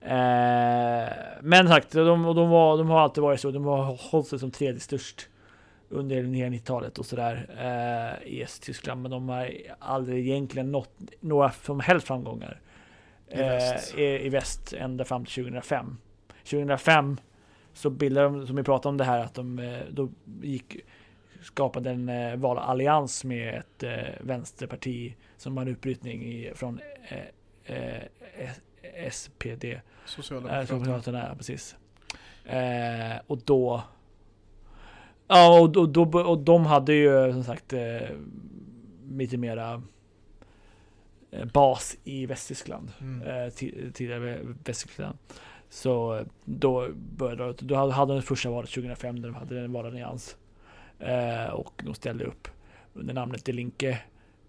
[0.00, 1.08] Eh,
[1.42, 4.50] men sagt, de, de, var, de har alltid varit så, de har hållit sig som
[4.50, 5.28] tredje störst
[5.88, 11.50] under hela 90-talet och sådär eh, i Östtyskland, men de har aldrig egentligen nått några
[11.50, 12.60] som helst framgångar
[13.28, 13.94] I väst.
[13.94, 15.96] eh, i, i väst ända fram till 2005.
[16.50, 17.16] 2005
[17.72, 20.08] så bildade de, som vi pratade om det här, att de eh, då
[20.42, 20.76] gick,
[21.42, 26.80] skapade en eh, valallians med ett eh, vänsterparti som var en utbrytning i, från
[27.64, 28.02] eh,
[29.10, 29.64] SPD.
[30.04, 30.66] Socialdemokraterna.
[30.66, 31.76] Socialdemokraterna, precis.
[33.26, 33.82] Och då...
[35.28, 38.08] Ja, och, och, då, och de hade ju som sagt eh,
[39.10, 39.82] lite mera
[41.30, 42.90] eh, bas i Västtyskland.
[43.00, 43.22] Mm.
[43.28, 45.18] Eh, ti- tidigare Västtyskland.
[45.70, 50.36] Så eh, då började då hade- de första valet 2005 där de hade en valallians.
[50.98, 52.48] Eh, och de ställde upp
[52.94, 53.98] under namnet De Linke.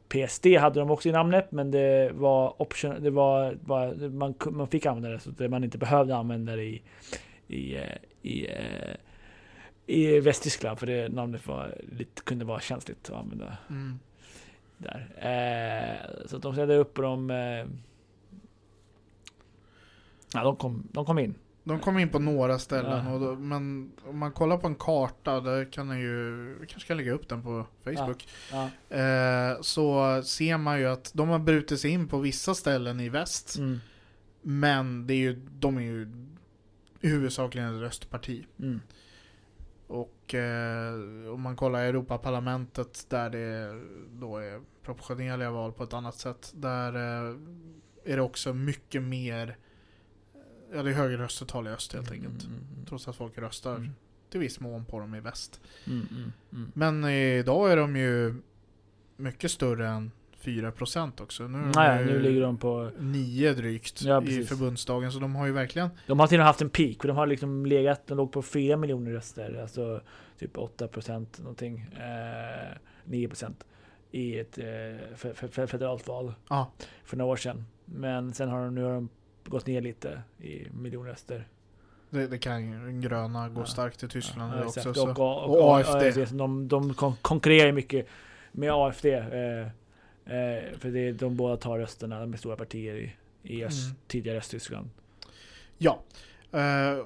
[0.08, 4.68] PSD hade de också i namnet, men det var option, det var, var man, man
[4.68, 6.82] fick använda det så att man inte behövde använda det i,
[7.48, 7.78] i,
[8.22, 8.96] i, eh,
[9.89, 13.99] i Västtyskland, för det namnet var, lite, kunde vara känsligt att använda Mm.
[14.78, 15.08] där.
[15.17, 17.30] Eh, så de ställde upp och de...
[17.30, 17.65] Eh,
[20.34, 21.36] ja, de kom, de kom in.
[21.63, 23.13] De kom in på några ställen, Ja.
[23.13, 26.88] och då, men om man kollar på en karta, där kan jag ju, vi kanske
[26.88, 28.69] kan lägga upp den på Facebook, Ja.
[28.97, 33.10] eh, så ser man ju att de har brutit sig in på vissa ställen i
[33.10, 33.80] väst, Mm,
[34.41, 36.08] men det är ju, de är ju
[37.02, 38.45] huvudsakligen ett röstparti.
[38.60, 38.82] mm,
[39.89, 40.93] Och eh,
[41.34, 46.52] om man kollar Europaparlamentet där det då är proportionerliga val på ett annat sätt.
[46.56, 47.36] Där eh,
[48.04, 49.58] är det också mycket mer,
[50.73, 52.43] ja det är högre röstetal i öst helt enkelt.
[52.43, 53.89] Mm, mm, Trots att folk röstar mm,
[54.30, 55.62] till viss mån på dem i väst.
[55.88, 56.71] mm, mm, mm.
[56.75, 58.36] Men idag är de ju
[59.17, 60.12] mycket större än
[60.43, 61.43] 4% också.
[61.47, 62.91] Nu, de ju nu ligger de på...
[62.99, 64.49] 9 drygt Ja, i precis.
[64.49, 65.12] förbundsdagen.
[65.12, 67.28] Så de har ju verkligen De har till och med haft en peak, de har
[67.28, 70.02] liksom legat, de låg på 4 miljoner röster, alltså
[70.39, 73.63] typ 8 procent någonting, eh, 9 procent
[74.12, 76.71] i ett eh, fe- fe- fe- federalt val Ja.
[77.04, 77.65] för några år sedan.
[77.86, 79.10] Men sen har de, nu har de
[79.45, 81.47] gått ner lite i miljonröster.
[82.10, 83.65] det, det kan ju gröna gå Ja.
[83.65, 84.93] starkt i Tyskland Ja, också.
[84.93, 85.10] Så.
[85.10, 85.89] Och, och, Och och AFD.
[86.19, 86.36] AFD.
[86.38, 88.08] De, de kon- konkurrerar ju mycket
[88.52, 89.06] med AFD.
[89.06, 89.67] Eh,
[90.30, 93.98] eh, för det, de båda tar rösterna, de är stora partier i, i öst, Mm.
[94.08, 94.89] tidigare Östtyskland.
[95.78, 96.04] Ja.
[96.52, 96.98] Eh,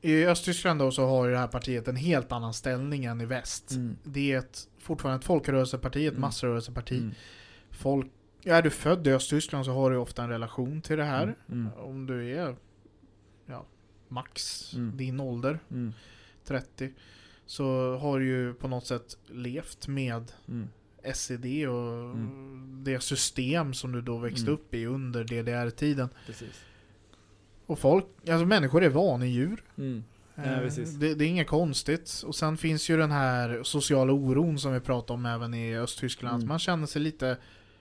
[0.00, 3.24] I Östtyskland då så har ju det här partiet en helt annan ställning än i
[3.26, 3.70] väst.
[3.70, 3.96] Mm.
[4.04, 6.20] Det är ett, fortfarande ett folkrörelseparti, ett Mm.
[6.20, 6.98] massrörelseparti.
[6.98, 7.14] Mm.
[7.70, 8.06] Folk,
[8.44, 11.22] är du född i Östtyskland så har du ofta en relation till det här.
[11.22, 11.36] Mm.
[11.48, 11.72] Mm.
[11.78, 12.56] Om du är
[13.46, 13.66] ja,
[14.08, 14.96] max Mm.
[14.96, 15.92] din ålder, Mm.
[16.44, 16.92] 30,
[17.46, 20.32] så har du ju på något sätt levt med.
[21.14, 22.80] SED och Mm.
[22.84, 24.54] det system som du då växte Mm.
[24.54, 26.08] upp i under DDR-tiden.
[26.26, 26.60] Precis.
[27.66, 29.64] Och folk, alltså människor är vanedjur.
[29.78, 30.04] Mm.
[30.34, 32.22] Ja, Eh, det, det är inget konstigt.
[32.26, 36.36] Och sen finns ju den här sociala oron som vi pratade om även i Östtyskland.
[36.36, 36.48] Mm.
[36.48, 37.36] Man känner sig lite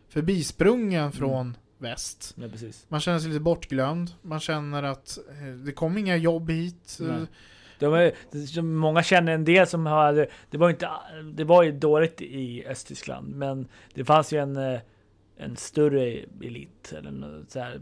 [0.10, 2.36] förbisprungen från väst.
[2.38, 2.48] Ja.
[2.88, 4.12] Man känner sig lite bortglömd.
[4.22, 6.98] Man känner att eh, det kommer inga jobb hit.
[7.00, 7.26] Nej.
[7.80, 10.90] De det- många känner en del som hade, det var inte,
[11.34, 14.80] det var ju dåligt i Östtyskland, men det fanns ju en, eh,
[15.38, 16.02] en större
[16.44, 17.82] elit, eller något så här,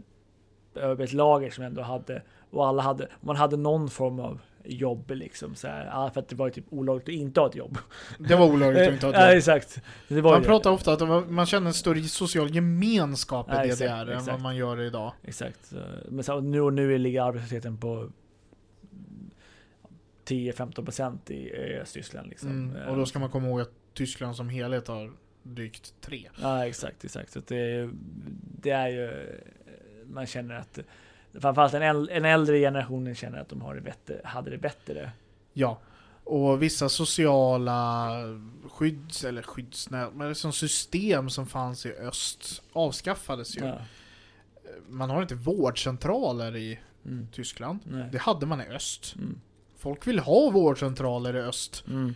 [0.74, 5.10] över ett lager som ändå hade, och alla hade, man hade någon form av jobb
[5.10, 7.54] liksom så här, ja, för att det var ju typ olagligt att inte ha ett
[7.56, 7.78] jobb.
[8.18, 9.56] Det var olagligt att inte ha Ja, ett jobb.
[9.56, 9.80] exakt.
[10.08, 13.64] Det var Man pratar ofta att var- man känner en större social gemenskap i Ja,
[13.64, 14.42] exakt, DDR än vad exakt.
[14.42, 15.12] man gör idag.
[15.22, 15.72] Exakt.
[16.08, 18.10] Men så, nu, och nu ligger arbetslösheten på
[20.28, 22.28] 10-15 procent i, i Östtyskland.
[22.28, 22.50] Liksom.
[22.50, 22.88] Mm.
[22.88, 25.12] Och då ska man komma ihåg att Tyskland som helhet har
[25.42, 26.28] drygt tre.
[26.40, 27.32] Ja, exakt, exakt.
[27.32, 27.90] Så det, är-
[28.60, 29.10] det är ju,
[30.12, 30.78] man känner att,
[31.40, 35.10] framförallt en, äl, en äldre generationen känner att de har det bättre, hade det bättre.
[35.52, 35.78] Ja.
[36.24, 38.10] Och vissa sociala
[38.70, 43.64] skydds, eller skyddsnät, men som system som fanns i öst avskaffades ju.
[43.64, 43.78] Ja.
[44.88, 47.28] Man har inte vårdcentraler i Mm.
[47.32, 47.78] Tyskland.
[47.84, 48.08] Nej.
[48.12, 49.14] Det hade man i öst.
[49.18, 49.40] Mm.
[49.78, 51.84] Folk vill ha vårdcentraler i öst.
[51.88, 52.14] Mm.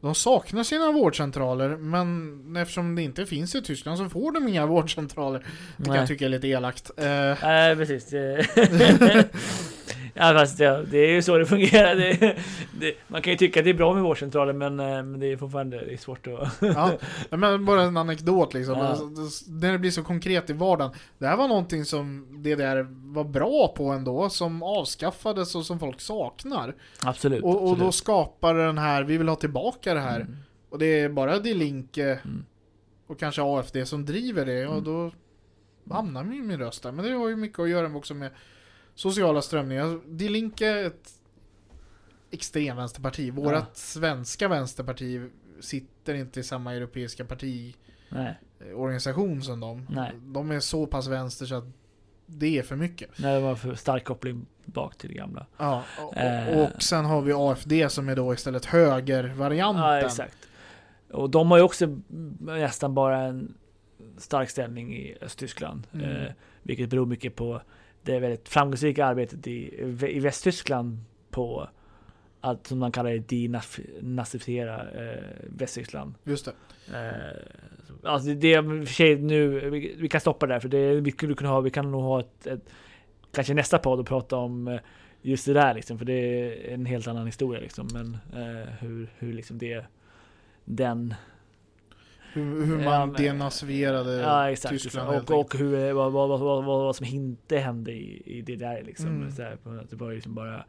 [0.00, 4.66] De saknar sina vårdcentraler, men eftersom det inte finns i Tyskland så får de inga
[4.66, 5.46] vårdcentraler.
[5.76, 6.90] Det kan jag tycka är lite elakt.
[6.96, 7.04] Eh,
[7.42, 8.12] Nej, precis.
[10.20, 11.96] Ja, fast det, det är ju så det fungerar.
[11.96, 12.36] Det,
[12.80, 15.26] det, man kan ju tycka att det är bra med vårdcentraler men, eh, men det
[15.26, 16.58] är fortfarande det är svårt att...
[16.60, 16.92] Ja,
[17.30, 18.78] men bara en anekdot liksom.
[18.78, 18.86] Ja.
[18.86, 20.92] Alltså, När det blir så konkret i vardagen.
[21.18, 26.00] Det här var någonting som DDR var bra på ändå, som avskaffades och som folk
[26.00, 26.74] saknar.
[27.04, 27.42] Absolut.
[27.44, 27.94] Och, och då absolut.
[27.94, 30.20] skapar den här, vi vill ha tillbaka det här.
[30.20, 30.36] Mm.
[30.70, 32.44] Och det är bara Die Linke Mm.
[33.06, 34.66] och kanske AFD som driver det.
[34.66, 34.84] Och Mm.
[34.84, 35.10] då
[35.94, 36.92] hamnar min, min röst där.
[36.92, 38.30] Men det har ju mycket att göra också med
[39.00, 40.00] sociala strömningar.
[40.06, 41.10] Die Linke är ett
[42.30, 43.30] extremvänsterparti.
[43.32, 43.74] Vårat Ja.
[43.74, 45.20] svenska vänsterparti
[45.60, 49.86] sitter inte i samma europeiska partiorganisation Nej, som dem.
[49.90, 50.12] Nej.
[50.22, 51.64] De är så pass vänster så att
[52.26, 53.10] det är för mycket.
[53.18, 55.46] nej, det var för stark koppling bak till det gamla.
[55.56, 56.58] Ja, och, Eh.
[56.58, 59.82] och sen har vi AFD som är då istället högervarianten.
[59.84, 60.36] Ja, exakt.
[61.12, 61.98] Och de har ju också
[62.40, 63.54] nästan bara en
[64.18, 65.86] stark ställning i Östtyskland.
[65.92, 66.10] Mm.
[66.10, 66.32] Eh,
[66.62, 67.62] vilket beror mycket på
[68.02, 70.98] det väldigt framgångsrika arbetet i, i Västtyskland
[71.30, 71.68] på
[72.40, 76.14] att, som man kallar det, denazifiera eh, Västtyskland.
[76.24, 76.52] Just det.
[76.98, 81.10] Eh, alltså det, är för sig nu, vi, vi kan stoppa där för det, vi
[81.10, 82.70] skulle kunna ha, vi kan nog ha ett, ett
[83.32, 84.80] kanske nästa podd och prata om eh,
[85.22, 89.10] just det där liksom, för det är en helt annan historia liksom, men eh, hur,
[89.18, 89.84] hur liksom det,
[90.64, 91.14] den,
[92.32, 95.34] Hur, hur Ja, man men- denaziverade ja exakt, Tyskland liksom.
[95.36, 98.82] och, och hur, vad, vad, vad, vad, vad som inte hände i, i det där
[98.82, 99.06] liksom.
[99.06, 99.30] Mm.
[99.30, 99.58] Så här,
[99.90, 100.64] det var liksom bara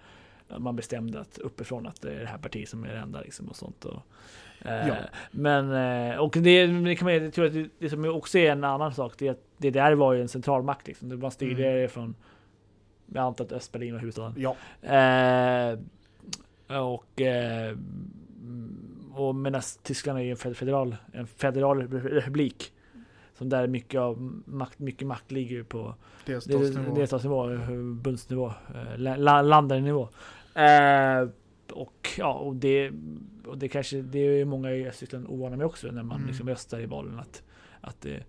[0.58, 3.48] man bestämde att uppifrån att det är det här partiet som är det enda liksom
[3.48, 3.86] och sånt.
[3.86, 4.02] Och,
[4.66, 4.96] eh, Ja.
[5.32, 5.72] Men,
[6.12, 8.64] eh, och det, det kan man jag tror att det, det som också är en
[8.64, 11.10] annan sak, det är att det där var ju en centralmakt liksom.
[11.10, 11.90] Det var styrde Mm.
[11.90, 12.16] från,
[13.14, 14.34] jag antar att Östberlin var huvudstaden.
[14.38, 15.78] Ja, Eh,
[16.82, 17.78] och, eh,
[19.14, 22.74] och medan Tyskland är ju en fed- federal, en federal re- republik.
[23.34, 25.96] Som där mycket av makt, mycket makt ligger på
[26.26, 26.96] delstatsnivå.
[26.96, 27.48] delstatsnivå,
[27.96, 30.10] bundsnivå, eh, la- la- landandenivå.
[30.56, 31.28] Eh,
[31.74, 32.92] och ja, och det,
[33.46, 36.28] och det kanske, det är många i Östtyskland ovana med också när man Mm.
[36.28, 37.44] liksom röstar i valen att,
[37.82, 38.24] att det,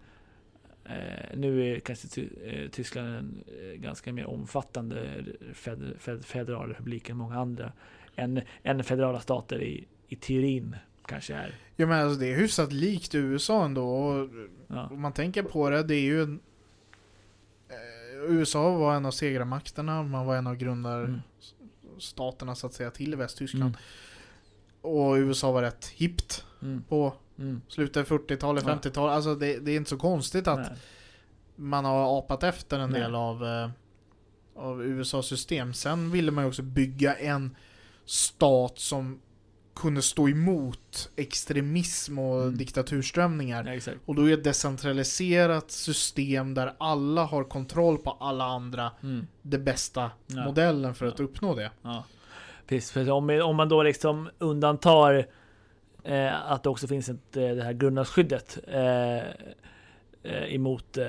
[0.84, 6.68] eh, nu är kanske ty, eh, Tyskland en eh, ganska mer omfattande fed, fed, federal
[6.68, 7.72] republik än många andra.
[8.16, 11.54] Än, än federala stater i, i teorin kanske är.
[11.76, 13.88] Ja men alltså det är hyfsat likt USA ändå.
[13.96, 14.28] Och
[14.66, 14.88] Ja.
[14.90, 16.40] om man tänker på det, det är ju en...
[17.68, 21.22] Eh, USA var en av segrarmakterna, man var en av grundarstaterna
[22.50, 22.56] Mm.
[22.56, 23.64] så att säga till Västtyskland.
[23.74, 23.76] Mm.
[24.96, 26.82] Och USA var rätt hippt Mm.
[26.88, 27.60] på Mm.
[27.68, 28.70] slutet 40-talet, Ja.
[28.74, 29.14] 50-talet.
[29.14, 30.78] Alltså det, det är inte så konstigt att Nej.
[31.56, 33.00] man har apat efter en Nej.
[33.00, 33.70] del av, eh,
[34.54, 35.74] av USAs system.
[35.74, 37.56] Sen ville man ju också bygga en
[38.04, 39.20] stat som
[39.74, 42.56] kunde stå emot extremism och Mm.
[42.56, 43.80] diktaturströmningar.
[43.86, 43.92] Ja.
[44.06, 49.26] Och då är ett decentraliserat system där alla har kontroll på alla andra Mm.
[49.42, 50.44] det bästa Ja.
[50.44, 51.24] modellen för att Ja.
[51.24, 51.70] uppnå det.
[52.66, 55.26] Precis, för om, om man då liksom undantar
[56.04, 59.16] eh, att det också finns ett, eh, det här grundlagsskyddet eh,
[60.22, 61.06] eh, emot, eh,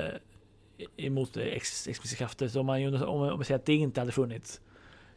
[0.97, 2.47] emot ex, explosiva krafter.
[2.47, 4.61] Så man, om, man- om man säger att det inte hade funnits.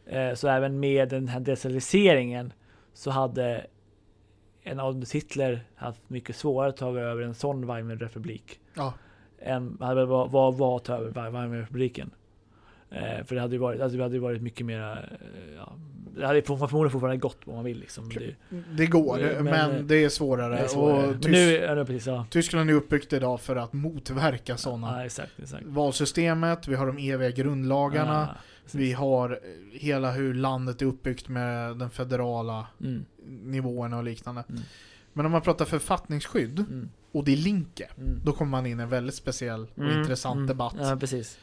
[0.05, 2.53] Eh, så även med den här decentraliseringen
[2.97, 3.65] så hade
[4.63, 8.59] en Adolf Hitler haft mycket svårare att ta över en sån Weimarrepublik.
[8.73, 8.93] Ja.
[9.41, 12.09] Än hade var, var, var att ta över Weimarrepubliken.
[12.91, 15.73] Eh, för det hade ju varit, alltså det hade ju varit mycket mer, eh, ja,
[16.17, 18.09] det hade förmodligen fortfarande gått om man vill liksom.
[18.09, 18.35] Det,
[18.77, 20.53] Det går, Men- men, det är svårare.
[20.55, 21.07] det är svårare.
[21.07, 22.25] Och Tysk- nu, ja, precis, ja.
[22.29, 24.99] Tyskland är uppbyggt idag för att motverka sådana.
[24.99, 25.65] Ja, exakt, exakt.
[25.65, 28.41] Valsystemet, vi har de eviga grundlagarna, Ja.
[28.75, 33.05] Vi har eh, hela hur landet är uppbyggt med den federala Mm,
[33.43, 34.43] nivåerna och liknande.
[34.49, 34.61] Mm.
[35.13, 38.21] Men om man pratar författningsskydd mm, och det är linke, mm.
[38.23, 40.47] då kommer man in i en väldigt speciell och Mm, intressant mm.
[40.47, 40.75] debatt.
[40.79, 41.39] Ja, precis.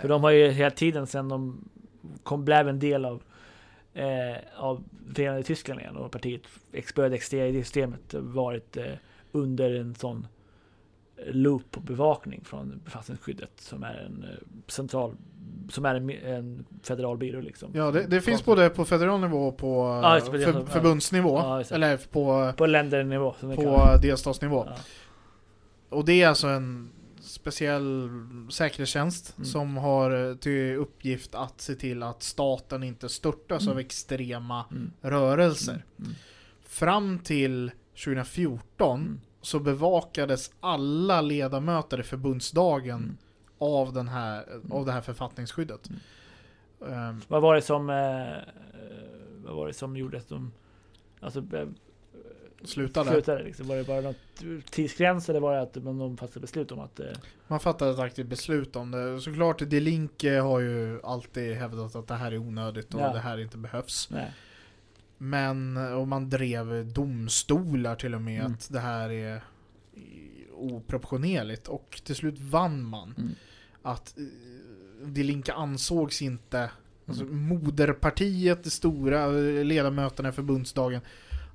[0.00, 1.64] För de har ju hela tiden sen de
[2.22, 3.22] kom, blev en del av
[3.94, 4.84] eh, av
[5.14, 6.42] Förenade Tyskland igen och partiet
[6.94, 8.92] började existera i systemet varit eh,
[9.32, 10.26] under en sån
[11.26, 14.28] loop och bevakning från författningsskyddet som är en eh,
[14.66, 15.14] central
[15.70, 17.70] som är en, en federal byrå liksom.
[17.74, 20.00] Ja, det, det finns både på federal nivå och på
[20.32, 21.72] det, för, förbundsnivå, det.
[21.72, 24.64] eller på, På ländernivå på delstatsnivå.
[24.68, 24.76] Ja.
[25.88, 28.10] Och det är alltså en speciell
[28.50, 29.44] säkerhetstjänst Mm.
[29.46, 33.72] som har eh, till uppgift att se till att staten inte störtas Mm.
[33.72, 34.90] av extrema Mm.
[35.00, 35.84] rörelser.
[35.98, 36.10] Mm.
[36.66, 37.70] Fram till
[38.04, 39.20] 2014 Mm.
[39.44, 43.16] Så bevakades alla ledamöter i förbundsdagen Mm.
[43.58, 45.88] av, den här, av det här författningsskyddet.
[45.88, 46.92] Mm.
[46.94, 48.36] Ehm, Vad var det som eh,
[49.44, 50.52] Vad var det som gjorde att de
[51.20, 51.68] Alltså eh,
[52.64, 53.10] slutade.
[53.10, 53.68] slutade liksom?
[53.68, 57.00] Var det bara något tidsgräns eller var det att man de fattade beslut om att...
[57.00, 57.06] eh,
[57.46, 59.20] Man fattade ett aktivt beslut om det.
[59.20, 63.12] Såklart, De Linke har ju alltid hävdat att det här är onödigt och Ja.
[63.12, 64.08] det här inte behövs.
[64.10, 64.32] Nej.
[65.30, 68.52] Men, och man drev domstolar till och med Mm.
[68.52, 69.42] att det här är
[70.56, 71.68] oproportionerligt.
[71.68, 73.14] Och till slut vann man.
[73.18, 73.30] Mm.
[73.82, 74.24] Att eh,
[75.06, 76.70] De Linke ansågs inte,
[77.06, 77.46] alltså Mm.
[77.48, 81.00] moderpartiet, det stora eh, ledamöterna i förbundsdagen,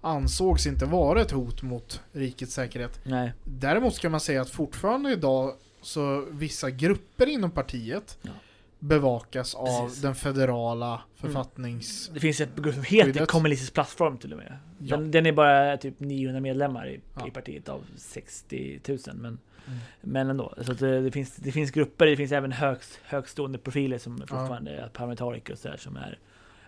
[0.01, 2.99] ansågs inte vara ett hot mot rikets säkerhet.
[3.05, 3.33] Nej.
[3.43, 8.31] Däremot ska man säga att fortfarande idag så vissa grupper inom partiet Ja.
[8.79, 10.01] Bevakas av Precis.
[10.01, 12.09] den federala författnings...
[12.13, 13.29] Det finns ett grupp som heter Skyddet.
[13.29, 14.57] Kommunistisk plattform till och med.
[14.79, 14.97] Ja.
[14.97, 17.27] Den, den är bara typ 900 medlemmar i, Ja.
[17.27, 18.99] i partiet av 60 000.
[19.13, 19.79] Men, Mm.
[20.01, 20.53] men ändå.
[20.61, 24.17] Så att det, det, finns, det finns grupper, det finns även högst, högstående profiler som
[24.17, 26.19] fortfarande är parlamentariker och sådär som är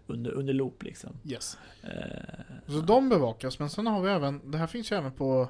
[0.07, 1.09] under, under loop liksom.
[1.25, 1.57] Yes.
[1.83, 1.89] Eh,
[2.67, 5.47] Så de bevakas, men sen har vi även, det här finns ju även på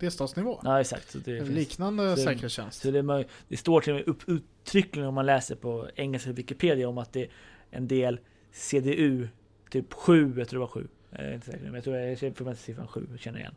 [0.00, 0.60] delstatsnivå.
[0.64, 1.10] Ja exakt.
[1.10, 2.82] Så det, En finns, liknande så- säkerhetstjänst.
[2.82, 6.32] så det, möj- det står till och med upp, uttryckligen om man läser på engelska
[6.32, 7.28] Wikipedia om att det är
[7.70, 8.20] en del
[8.52, 9.28] CDU,
[9.70, 10.88] typ 7, jag tror det var 7.
[11.10, 13.54] Jag är inte säker, men jag tror jag för mig siffran 7, känner igen.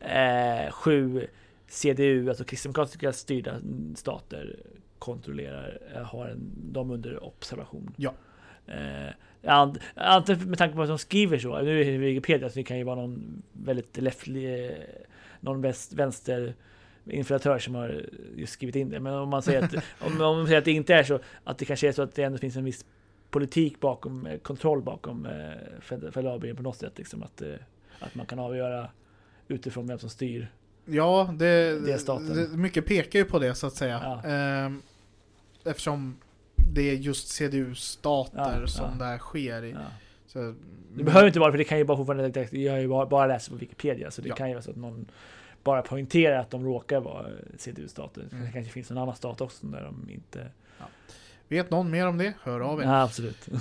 [0.00, 1.26] Eh, 7
[1.68, 3.60] CDU, alltså kristdemokratiska styrda
[3.96, 4.56] stater
[4.98, 7.92] kontrollerar, eh, har en, de under observation.
[7.96, 8.14] Ja.
[8.66, 12.54] Eh, ant- Antingen med tanke på vad som skriver så, nu är det Wikipedia så
[12.54, 14.76] det kan ju vara någon väldigt leftlig, eh,
[15.40, 16.54] någon väst, vänster
[17.04, 18.04] infiltratör som har
[18.36, 19.00] just skrivit in det.
[19.00, 21.58] Men om man säger att, om, om man säger att det inte är så, att
[21.58, 22.84] det kanske är så att det ändå finns en viss
[23.30, 25.32] politik bakom, eh, kontroll bakom eh,
[25.80, 26.92] fed- federalbyrån på något sätt.
[26.98, 27.54] Liksom, att, eh,
[27.98, 28.90] att man kan avgöra
[29.48, 30.52] utifrån vem som styr.
[30.84, 34.00] Ja, det, det, mycket pekar ju på det så att säga.
[34.22, 34.28] Ja.
[34.30, 34.82] Ehm,
[35.64, 36.16] eftersom
[36.74, 38.98] det är just CDU-stater Ja, som ja.
[38.98, 39.70] det här sker i.
[39.70, 39.78] Ja.
[40.32, 40.54] Så,
[40.96, 43.26] Det behöver inte vara för det kan ju bara fortfarande, jag har ju bara, bara
[43.26, 44.34] läst på Wikipedia, så det Ja.
[44.34, 45.06] kan ju vara så att någon
[45.64, 47.26] bara poängterar att de råkar vara
[47.58, 48.28] CDU-stater.
[48.32, 48.44] Mm.
[48.44, 50.50] Det kanske finns någon annan stat också där de inte...
[51.48, 52.32] Vet någon mer om det?
[52.42, 52.84] Hör av er.
[52.84, 53.48] Ja, absolut.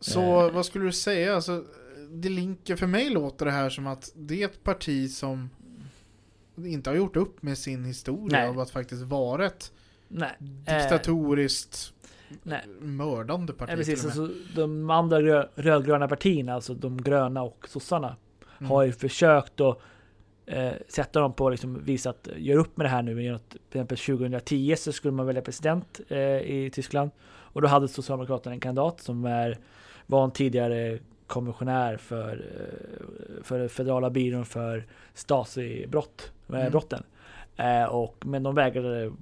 [0.00, 0.52] Så Eh.
[0.54, 1.34] vad skulle du säga?
[1.34, 1.64] Alltså,
[2.10, 5.50] det Linke, för mig låter det här som att det är ett parti som
[6.56, 8.48] inte har gjort upp med sin historia Nej.
[8.48, 9.72] av att faktiskt vara ett
[10.08, 10.30] Nej.
[10.40, 11.93] diktatoriskt
[12.42, 12.60] Nej.
[12.80, 13.70] mördande parti.
[13.72, 14.04] Ja, precis.
[14.04, 18.16] Alltså, de andra rö rödgröna partierna, alltså de gröna och sossarna,
[18.58, 18.70] Mm.
[18.70, 19.78] har ju försökt att
[20.46, 23.22] eh, sätta dem på liksom visa att gör upp med det här nu.
[23.22, 27.68] Genom att, till exempel 2010 så skulle man välja president eh, i Tyskland och då
[27.68, 29.58] hade Socialdemokraterna en kandidat som är,
[30.06, 36.66] var en tidigare kommissionär för, eh, för federala byrån för Stasi-brott, eh,
[37.56, 37.82] Mm.
[37.82, 39.12] Eh, och, men de vägrade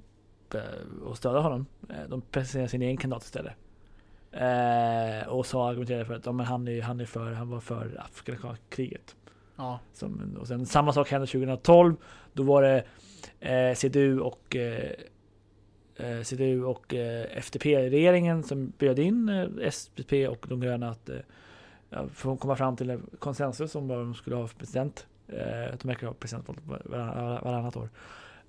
[0.55, 0.61] eh,
[1.11, 1.65] att stödja honom.
[1.89, 3.53] Eh, de presenterade sin egen kandidat istället.
[4.31, 7.59] Eh, och så argumenterade för att ja, men han, är, han, är för, han var
[7.59, 9.15] för Afghanistan-kriget.
[9.55, 9.79] Ja.
[9.93, 11.95] Som, och sen samma sak hände 2012.
[12.33, 12.83] Då var det
[13.39, 14.91] eh, CDU och eh,
[15.95, 21.17] eh, CDU och eh, FDP-regeringen som bjöd in eh, SPP och de gröna att eh,
[21.89, 25.07] att komma fram till en konsensus om vad de skulle ha för president.
[25.27, 27.89] Eh, de verkar ha presidentval varann- varannat år.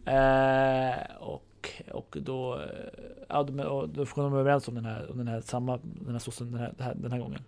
[0.06, 1.42] Eh, och,
[1.92, 2.68] och då, eh,
[3.28, 6.12] ja, de, och då kom de överens om den här, om den här samma, den
[6.12, 7.40] här sossen den här, den här, gången.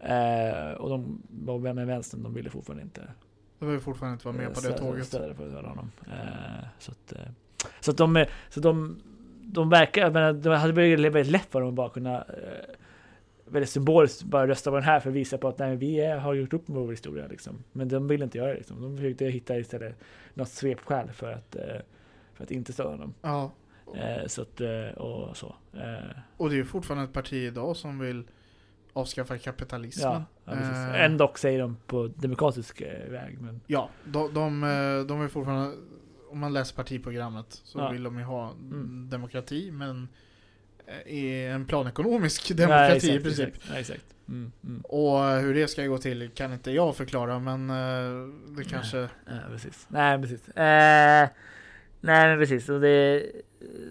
[0.00, 3.02] Eh, och de var med vänstern, de ville fortfarande inte
[3.66, 5.06] var ju fortfarande inte vara med på det tåget.
[5.06, 5.90] ställa för att honom.
[6.06, 7.18] Eh, så att, eh,
[7.80, 9.00] så att de, så de,
[9.42, 12.74] de verkar, jag menar, hade varit väldigt lätt för dem att bara kunna eh,
[13.44, 16.18] väldigt symboliskt bara rösta på den här för att visa på att nej, vi är,
[16.18, 17.26] har gjort upp med vår historia.
[17.26, 17.64] Liksom.
[17.72, 18.54] Men de ville inte göra det.
[18.54, 18.82] Liksom.
[18.82, 19.96] De försökte hitta istället
[20.34, 21.80] något svepskäl för att, eh,
[22.38, 23.14] för att inte stödja honom.
[23.22, 23.52] Ja.
[23.96, 25.54] Eh, så att, eh, och så.
[25.74, 28.24] Eh, Och det är ju fortfarande ett parti idag som vill
[28.92, 30.12] avskaffa kapitalismen.
[30.12, 30.52] ja, ja.
[30.52, 33.38] Eh, Ändå säger de på demokratisk väg.
[33.40, 34.60] Men, Ja, de, de,
[35.08, 35.76] de är fortfarande,
[36.30, 37.90] om man läser partiprogrammet så Ja.
[37.90, 39.08] vill de ju ha Mm.
[39.10, 40.08] demokrati, men
[41.06, 43.48] i en planekonomisk Nej, demokrati exakt, i princip.
[43.48, 44.04] Exakt, ja, exakt.
[44.28, 44.80] Mm, mm.
[44.80, 47.68] Och hur det ska gå till kan inte jag förklara, men
[48.56, 48.98] det kanske...
[48.98, 49.86] Ja, precis.
[49.90, 50.48] Nej, precis.
[50.48, 51.28] Eh,
[52.00, 52.68] nej, men precis.
[52.68, 53.26] Och det,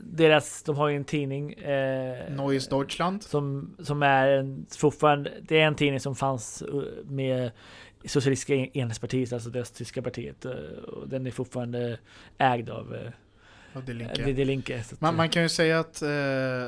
[0.04, 1.54] deras, de har ju en tidning.
[1.54, 3.24] Eh, Neues Deutschland.
[3.24, 6.68] Som, som är en, fortfarande, det är en tidning som fanns eh,
[7.06, 7.52] med
[8.06, 10.46] Socialistiska en- enhetspartiet, alltså det tyska partiet.
[10.46, 10.52] eh,
[10.88, 11.98] Och den är fortfarande
[12.38, 13.12] ägd av eh,
[13.74, 14.24] Ja, det Linke.
[14.24, 14.84] Die Linke.
[15.00, 16.08] Man, man kan ju säga att eh,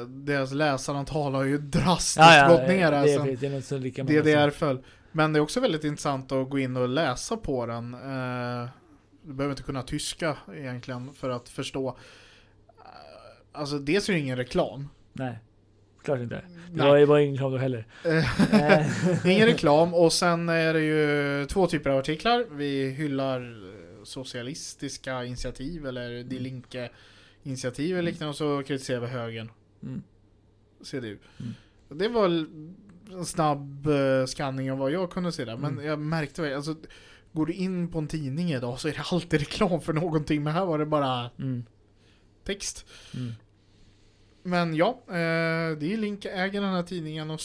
[0.07, 3.79] deras läsarantal har ju drastiskt ja, ja, gått ner det, här är, sen det är
[3.79, 4.79] lika DDR föll.
[5.11, 7.93] Men det är också väldigt intressant att gå in och läsa på den.
[7.93, 8.69] Eh,
[9.29, 11.97] du behöver inte kunna tyska egentligen för att förstå.
[13.51, 14.89] Alltså dels är det ingen reklam.
[15.13, 15.39] Nej.
[16.03, 16.41] Klart inte.
[16.71, 17.87] Det var, var ingen reklam då heller.
[19.25, 22.45] Ingen reklam och sen är det ju två typer av artiklar.
[22.51, 26.89] Vi hyllar eh, socialistiska initiativ eller Die Linke
[27.43, 29.51] initiativ eller liknande och så kritiserar vi högern,
[29.83, 30.01] Mm.
[30.81, 31.17] CDU.
[31.39, 31.53] Mm.
[31.89, 35.57] Det var en snabb eh, skanning av vad jag kunde se där.
[35.57, 35.85] Men Mm.
[35.85, 36.75] jag märkte väl, alltså
[37.33, 40.43] Går du in på en tidning idag så är det alltid reklam för någonting.
[40.43, 41.65] Men här var det bara Mm.
[42.43, 42.85] text.
[43.15, 43.31] Mm.
[44.43, 47.39] Men ja, eh, Die Linke äger den här tidningen och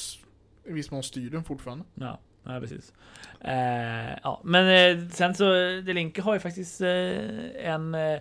[0.65, 1.85] i viss mån styr den fortfarande.
[1.95, 2.93] Ja, ja precis.
[3.41, 5.45] Eh, ja, men eh, sen så,
[5.87, 8.19] Delinke har ju faktiskt eh, en eh,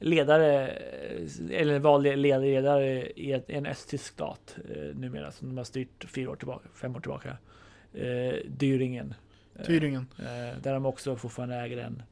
[0.00, 5.64] ledare, eh, eller valde ledare i ett, en östtysk stat eh, numera, som de har
[5.64, 7.36] styrt fyra år tillbaka, fem år tillbaka.
[7.94, 9.14] Eh, Düringen.
[9.60, 10.06] Eh, Thüringen.
[10.18, 12.02] Eh, där de också fortfarande äger en,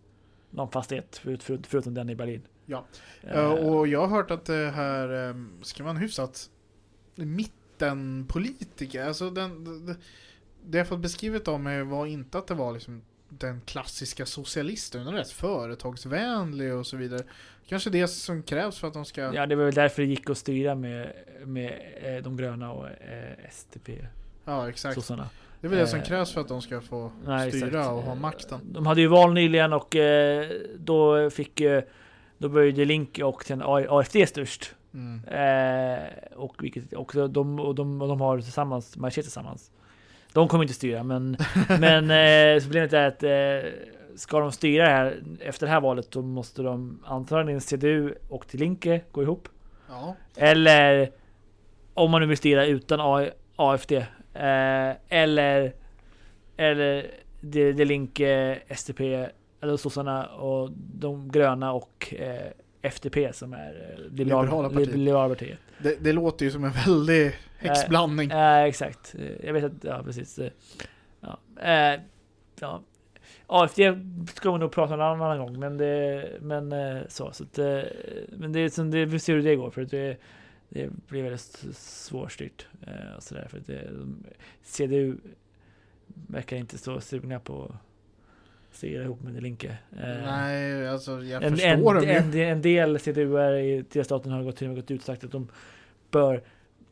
[0.51, 2.43] någon fastighet, förut, förut, förutom den i Berlin.
[2.67, 2.85] Ja.
[3.23, 6.51] Eh, och jag har hört att det här eh, ska en hyfsat
[7.15, 9.07] mittenpolitiker.
[9.07, 9.97] Alltså den, det,
[10.65, 15.03] det jag fått beskrivet av mig var inte att det var liksom den klassiska socialisten,
[15.03, 17.23] utan rätt företagsvänlig och så vidare.
[17.67, 19.35] Kanske det som krävs för att de ska...
[19.35, 21.13] Ja, det var väl därför det gick att styra med,
[21.45, 21.81] med
[22.25, 23.91] de gröna och eh, STP,
[24.45, 24.95] Ja, exakt.
[24.95, 25.29] sossarna.
[25.61, 27.89] Det är väl det som Eh, krävs för att de ska få Nej, styra exakt.
[27.89, 28.61] och ha makten.
[28.65, 30.47] De hade ju val nyligen och eh,
[30.79, 31.63] då fick
[32.39, 34.75] då började Link och sen AFD störst.
[34.95, 35.25] Mm.
[35.25, 39.71] Eh, och vilket också de, och de, och de har tillsammans, majoritet tillsammans.
[40.33, 41.37] De kommer inte styra men,
[41.81, 43.71] men eh, så problemet är att eh,
[44.17, 48.49] ska de styra det här efter det här valet då måste de antagligen CDU och
[48.49, 49.49] till Linke gå ihop.
[49.89, 50.17] Ja.
[50.37, 51.11] Eller
[51.95, 53.93] om man nu vill styra utan AFD.
[54.39, 55.73] Eh, eller
[56.57, 57.11] eller
[57.41, 59.29] det, det Linke, SDP,
[59.61, 64.97] eller sossarna och de gröna och eh, FDP som är eh, Liberala liberala partiet.
[64.97, 65.59] liberala partiet.
[65.79, 68.31] Det, det låter ju som en väldig häxblandning.
[68.67, 69.15] Exakt.
[69.19, 70.39] Eh, Jag vet att, ja precis.
[70.39, 70.51] Eh,
[71.21, 71.39] Ja.
[71.63, 72.01] Eh,
[72.61, 72.83] ja.
[73.47, 73.81] AFD
[74.35, 77.33] ska man nog prata om en annan gång, men det, men eh, så.
[77.33, 77.81] så att, eh,
[78.29, 80.17] men det är som det, vi ser hur det går, för att det,
[80.69, 82.67] det blir väldigt svårstyrt.
[82.87, 84.25] eh, Och så där, för det, de,
[84.63, 85.17] CDU
[86.07, 89.79] verkar inte så sugna på att styra ihop med Linke.
[89.93, 92.11] Eh, Nej, alltså jag en, förstår en, dem ju.
[92.11, 95.25] en, en del CDU-are i delstaten har gått, till och med gått ut och sagt
[95.25, 95.49] att de
[96.11, 96.43] bör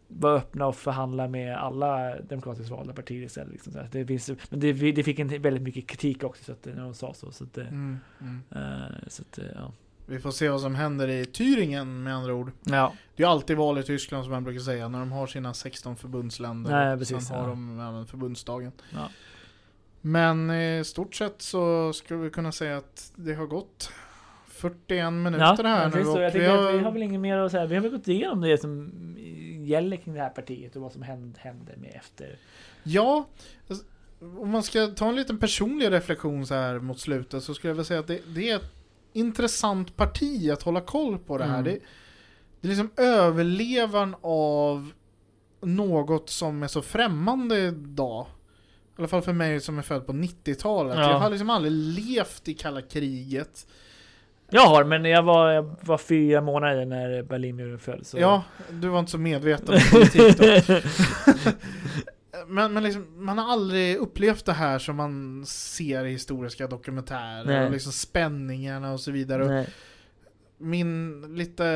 [0.08, 3.52] vara öppna och förhandla med alla demokratiskt valda partier istället.
[3.52, 3.72] Liksom.
[3.92, 6.94] Det finns, men det, det fick en väldigt mycket kritik också så att, när de
[6.94, 7.32] sa så.
[7.32, 8.40] Så att, eh, Mm, mm.
[8.50, 9.72] eh, så att, ja.
[10.06, 12.52] Vi får se vad som händer i Thüringen med andra ord.
[12.64, 12.92] ja.
[13.16, 15.96] Det är alltid val i Tyskland som man brukar säga, när de har sina 16
[15.96, 16.70] förbundsländer.
[16.70, 17.48] Nej, precis, sen har ja.
[17.48, 18.72] de även förbundsdagen.
[18.94, 19.08] Ja.
[20.00, 23.90] Men i stort sett så skulle vi kunna säga att det har gått
[24.48, 26.04] 41 minuter Ja, här nu.
[26.04, 27.66] så jag vi har, att vi har väl inget mer att säga.
[27.66, 28.92] Vi har väl gått igenom det som
[29.66, 32.38] gäller kring det här partiet och vad som händer, med efter.
[32.82, 33.26] Ja,
[33.68, 33.84] alltså,
[34.20, 37.74] om man ska ta en liten personlig reflektion så här mot slutet så skulle jag
[37.74, 38.75] vilja säga att det, det är ett
[39.16, 41.58] intressant parti att hålla koll på det här.
[41.58, 41.64] Mm.
[41.64, 41.78] Det,
[42.60, 44.92] det är liksom överlevan av
[45.60, 48.26] något som är så främmande idag.
[48.98, 50.96] I alla fall för mig som är född på 90-talet.
[50.98, 51.10] Ja.
[51.10, 53.66] Jag har liksom aldrig levt i kalla kriget.
[54.50, 58.04] Jag har, men jag var, jag var fyra månader när Berlinmuren föll.
[58.04, 58.18] Så.
[58.18, 60.74] Ja, du var inte så medveten om politik då.
[62.48, 67.44] Men, men liksom, man har aldrig upplevt det här som man ser i historiska dokumentärer.
[67.44, 67.66] Nej.
[67.66, 69.48] Och liksom spänningarna och så vidare.
[69.48, 69.68] Nej.
[70.58, 71.66] min lite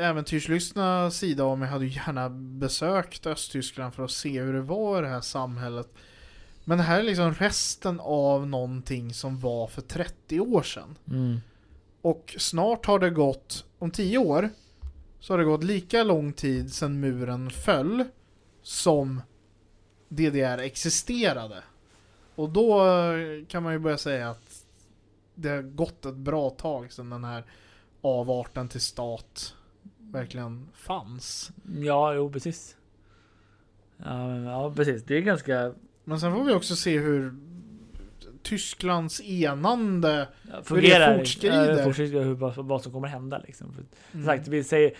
[0.00, 4.98] äventyrslystna sida av mig hade ju gärna besökt Östtyskland för att se hur det var
[4.98, 5.88] i det här samhället.
[6.64, 10.98] Men det här är liksom resten av någonting som var för 30 år sedan.
[11.08, 11.40] Mm.
[12.02, 14.50] Och snart har det gått, om 10 år,
[15.20, 18.04] så har det gått lika lång tid sedan muren föll
[18.62, 19.22] som
[20.10, 21.62] DDR existerade.
[22.34, 24.64] Och då eh, kan man ju börja säga att
[25.34, 27.44] det har gått ett bra tag sedan den här
[28.00, 29.54] avarten till stat
[29.98, 31.50] verkligen fanns.
[31.78, 32.76] Ja, jo precis.
[34.44, 35.02] Ja, precis.
[35.04, 35.72] Det är ganska...
[36.04, 37.34] Men sen får vi också se hur
[38.42, 41.18] Tysklands enande Ja, fungerar.
[41.18, 41.78] fortskrider.
[41.78, 43.72] Ja, fortskrider hur, vad, vad som kommer hända liksom.
[43.74, 43.84] För,
[44.14, 44.26] Mm.
[44.26, 44.92] sagt, vi säger...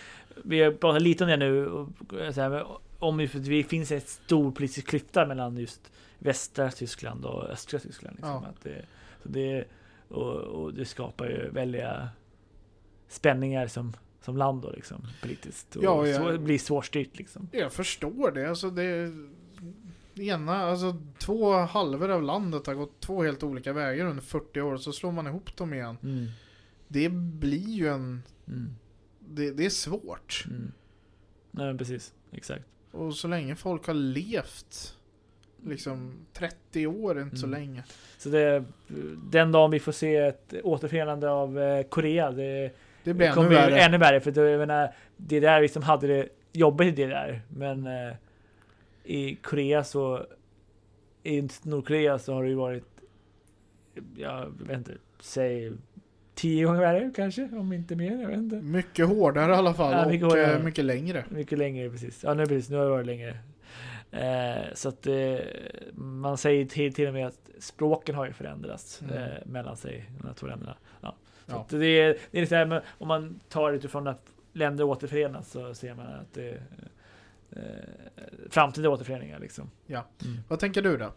[0.44, 1.66] Vi har pratat lite om det nu.
[1.68, 1.88] Och,
[2.34, 2.66] så här,
[3.00, 8.16] om för det finns en stor politisk klyfta mellan just västra Tyskland och östra Tyskland.
[8.16, 8.46] Liksom, Ja.
[8.48, 8.84] att det,
[9.22, 9.64] det,
[10.08, 12.08] och, och det skapar ju väldiga
[13.08, 13.92] spänningar som,
[14.22, 15.76] som land då, liksom, politiskt.
[15.76, 16.18] Och Ja, ja.
[16.18, 17.48] Så, det blir svårstyrt liksom.
[17.52, 18.48] Jag förstår det.
[18.48, 19.12] Alltså det
[20.14, 24.76] ena, alltså två halvor av landet har gått två helt olika vägar under 40 år.
[24.76, 25.96] Så slår man ihop dem igen.
[26.02, 26.26] Mm.
[26.88, 28.22] Det blir ju en...
[28.48, 28.74] Mm.
[29.28, 30.44] Det, det är svårt.
[30.46, 30.72] Mm.
[31.50, 32.64] Nej men precis, exakt.
[32.90, 34.96] Och så länge folk har levt
[35.66, 37.60] liksom 30 år är inte så Mm.
[37.60, 37.82] länge.
[38.18, 38.64] Så det,
[39.30, 42.70] den dagen vi får se ett återförenande av eh, Korea, det,
[43.04, 43.80] Det blir ännu kommer bli värre.
[43.80, 44.20] ännu värre.
[44.20, 47.40] För det, jag menar, det där liksom hade det jobbigt i det där.
[47.48, 48.14] Men eh,
[49.04, 50.26] i Korea så,
[51.22, 52.84] i Nordkorea så har det ju varit,
[54.16, 55.72] jag vet inte, säg
[56.40, 58.20] tio gånger värre kanske, om inte mer.
[58.22, 58.56] Jag vet inte.
[58.56, 60.54] Mycket hårdare i alla fall Ja, och mycket hårdare.
[60.56, 61.24] eh, mycket längre.
[61.28, 62.24] Mycket längre precis.
[62.24, 63.38] Ja, nu, precis, nu har det varit längre.
[64.10, 65.36] Eh, så att eh,
[65.94, 69.14] man säger till, till och med att språken har ju förändrats Mm.
[69.22, 70.76] eh, mellan sig, de här två länderna.
[71.00, 71.14] Ja.
[71.46, 71.66] Så Ja.
[71.78, 75.74] det är, det är lite här, om man tar det utifrån att länder återförenas så
[75.74, 76.60] ser man att det är
[77.50, 77.60] eh,
[78.50, 79.70] framtida återföreningar liksom.
[79.86, 80.04] Ja.
[80.24, 80.38] Mm.
[80.48, 81.12] Vad tänker du då?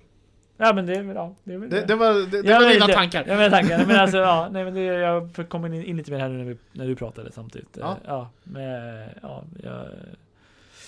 [0.57, 3.25] Ja men det ja, det Det, det var, det, det Ja, var dina tankar.
[3.27, 3.85] Ja men tankar.
[3.85, 6.45] Men alltså, ja, nej, men det, jag kom in, in lite mer här nu när,
[6.45, 7.77] vi, när du pratade samtidigt.
[7.79, 7.97] Ja.
[8.05, 9.85] Ja, men, ja, jag,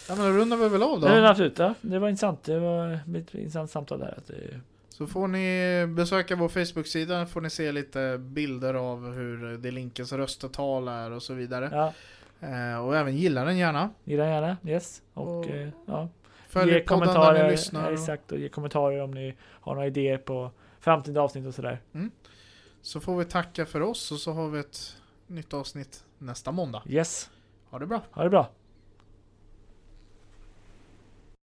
[0.09, 1.07] Ja men då rundar vi väl av då.
[1.07, 1.73] Men absolut, ja.
[1.81, 2.43] Det var intressant.
[2.43, 4.13] Det var ett intressant samtal där.
[4.17, 4.59] Att det,
[4.89, 10.13] Så får ni besöka vår Facebook-sida, får ni se lite bilder av hur det Linkens
[10.13, 11.69] röstetal är och så vidare.
[11.71, 11.93] ja,
[12.39, 13.89] Eh, och även gilla den gärna.
[14.03, 14.57] gilla gärna.
[14.65, 15.01] Yes.
[15.13, 16.07] Och, Och eh, ja.
[16.59, 17.43] Följ ge podden där kommentarer.
[17.43, 17.91] ni lyssnar.
[17.91, 18.31] Exakt.
[18.31, 21.81] Och ge kommentarer om ni har några idéer på framtida avsnitt och sådär.
[22.81, 24.97] så får vi tacka för oss och så har vi ett
[25.27, 26.83] nytt avsnitt nästa måndag.
[26.87, 27.29] Yes.
[27.69, 28.01] Ha det bra.
[28.11, 28.49] Ha det bra.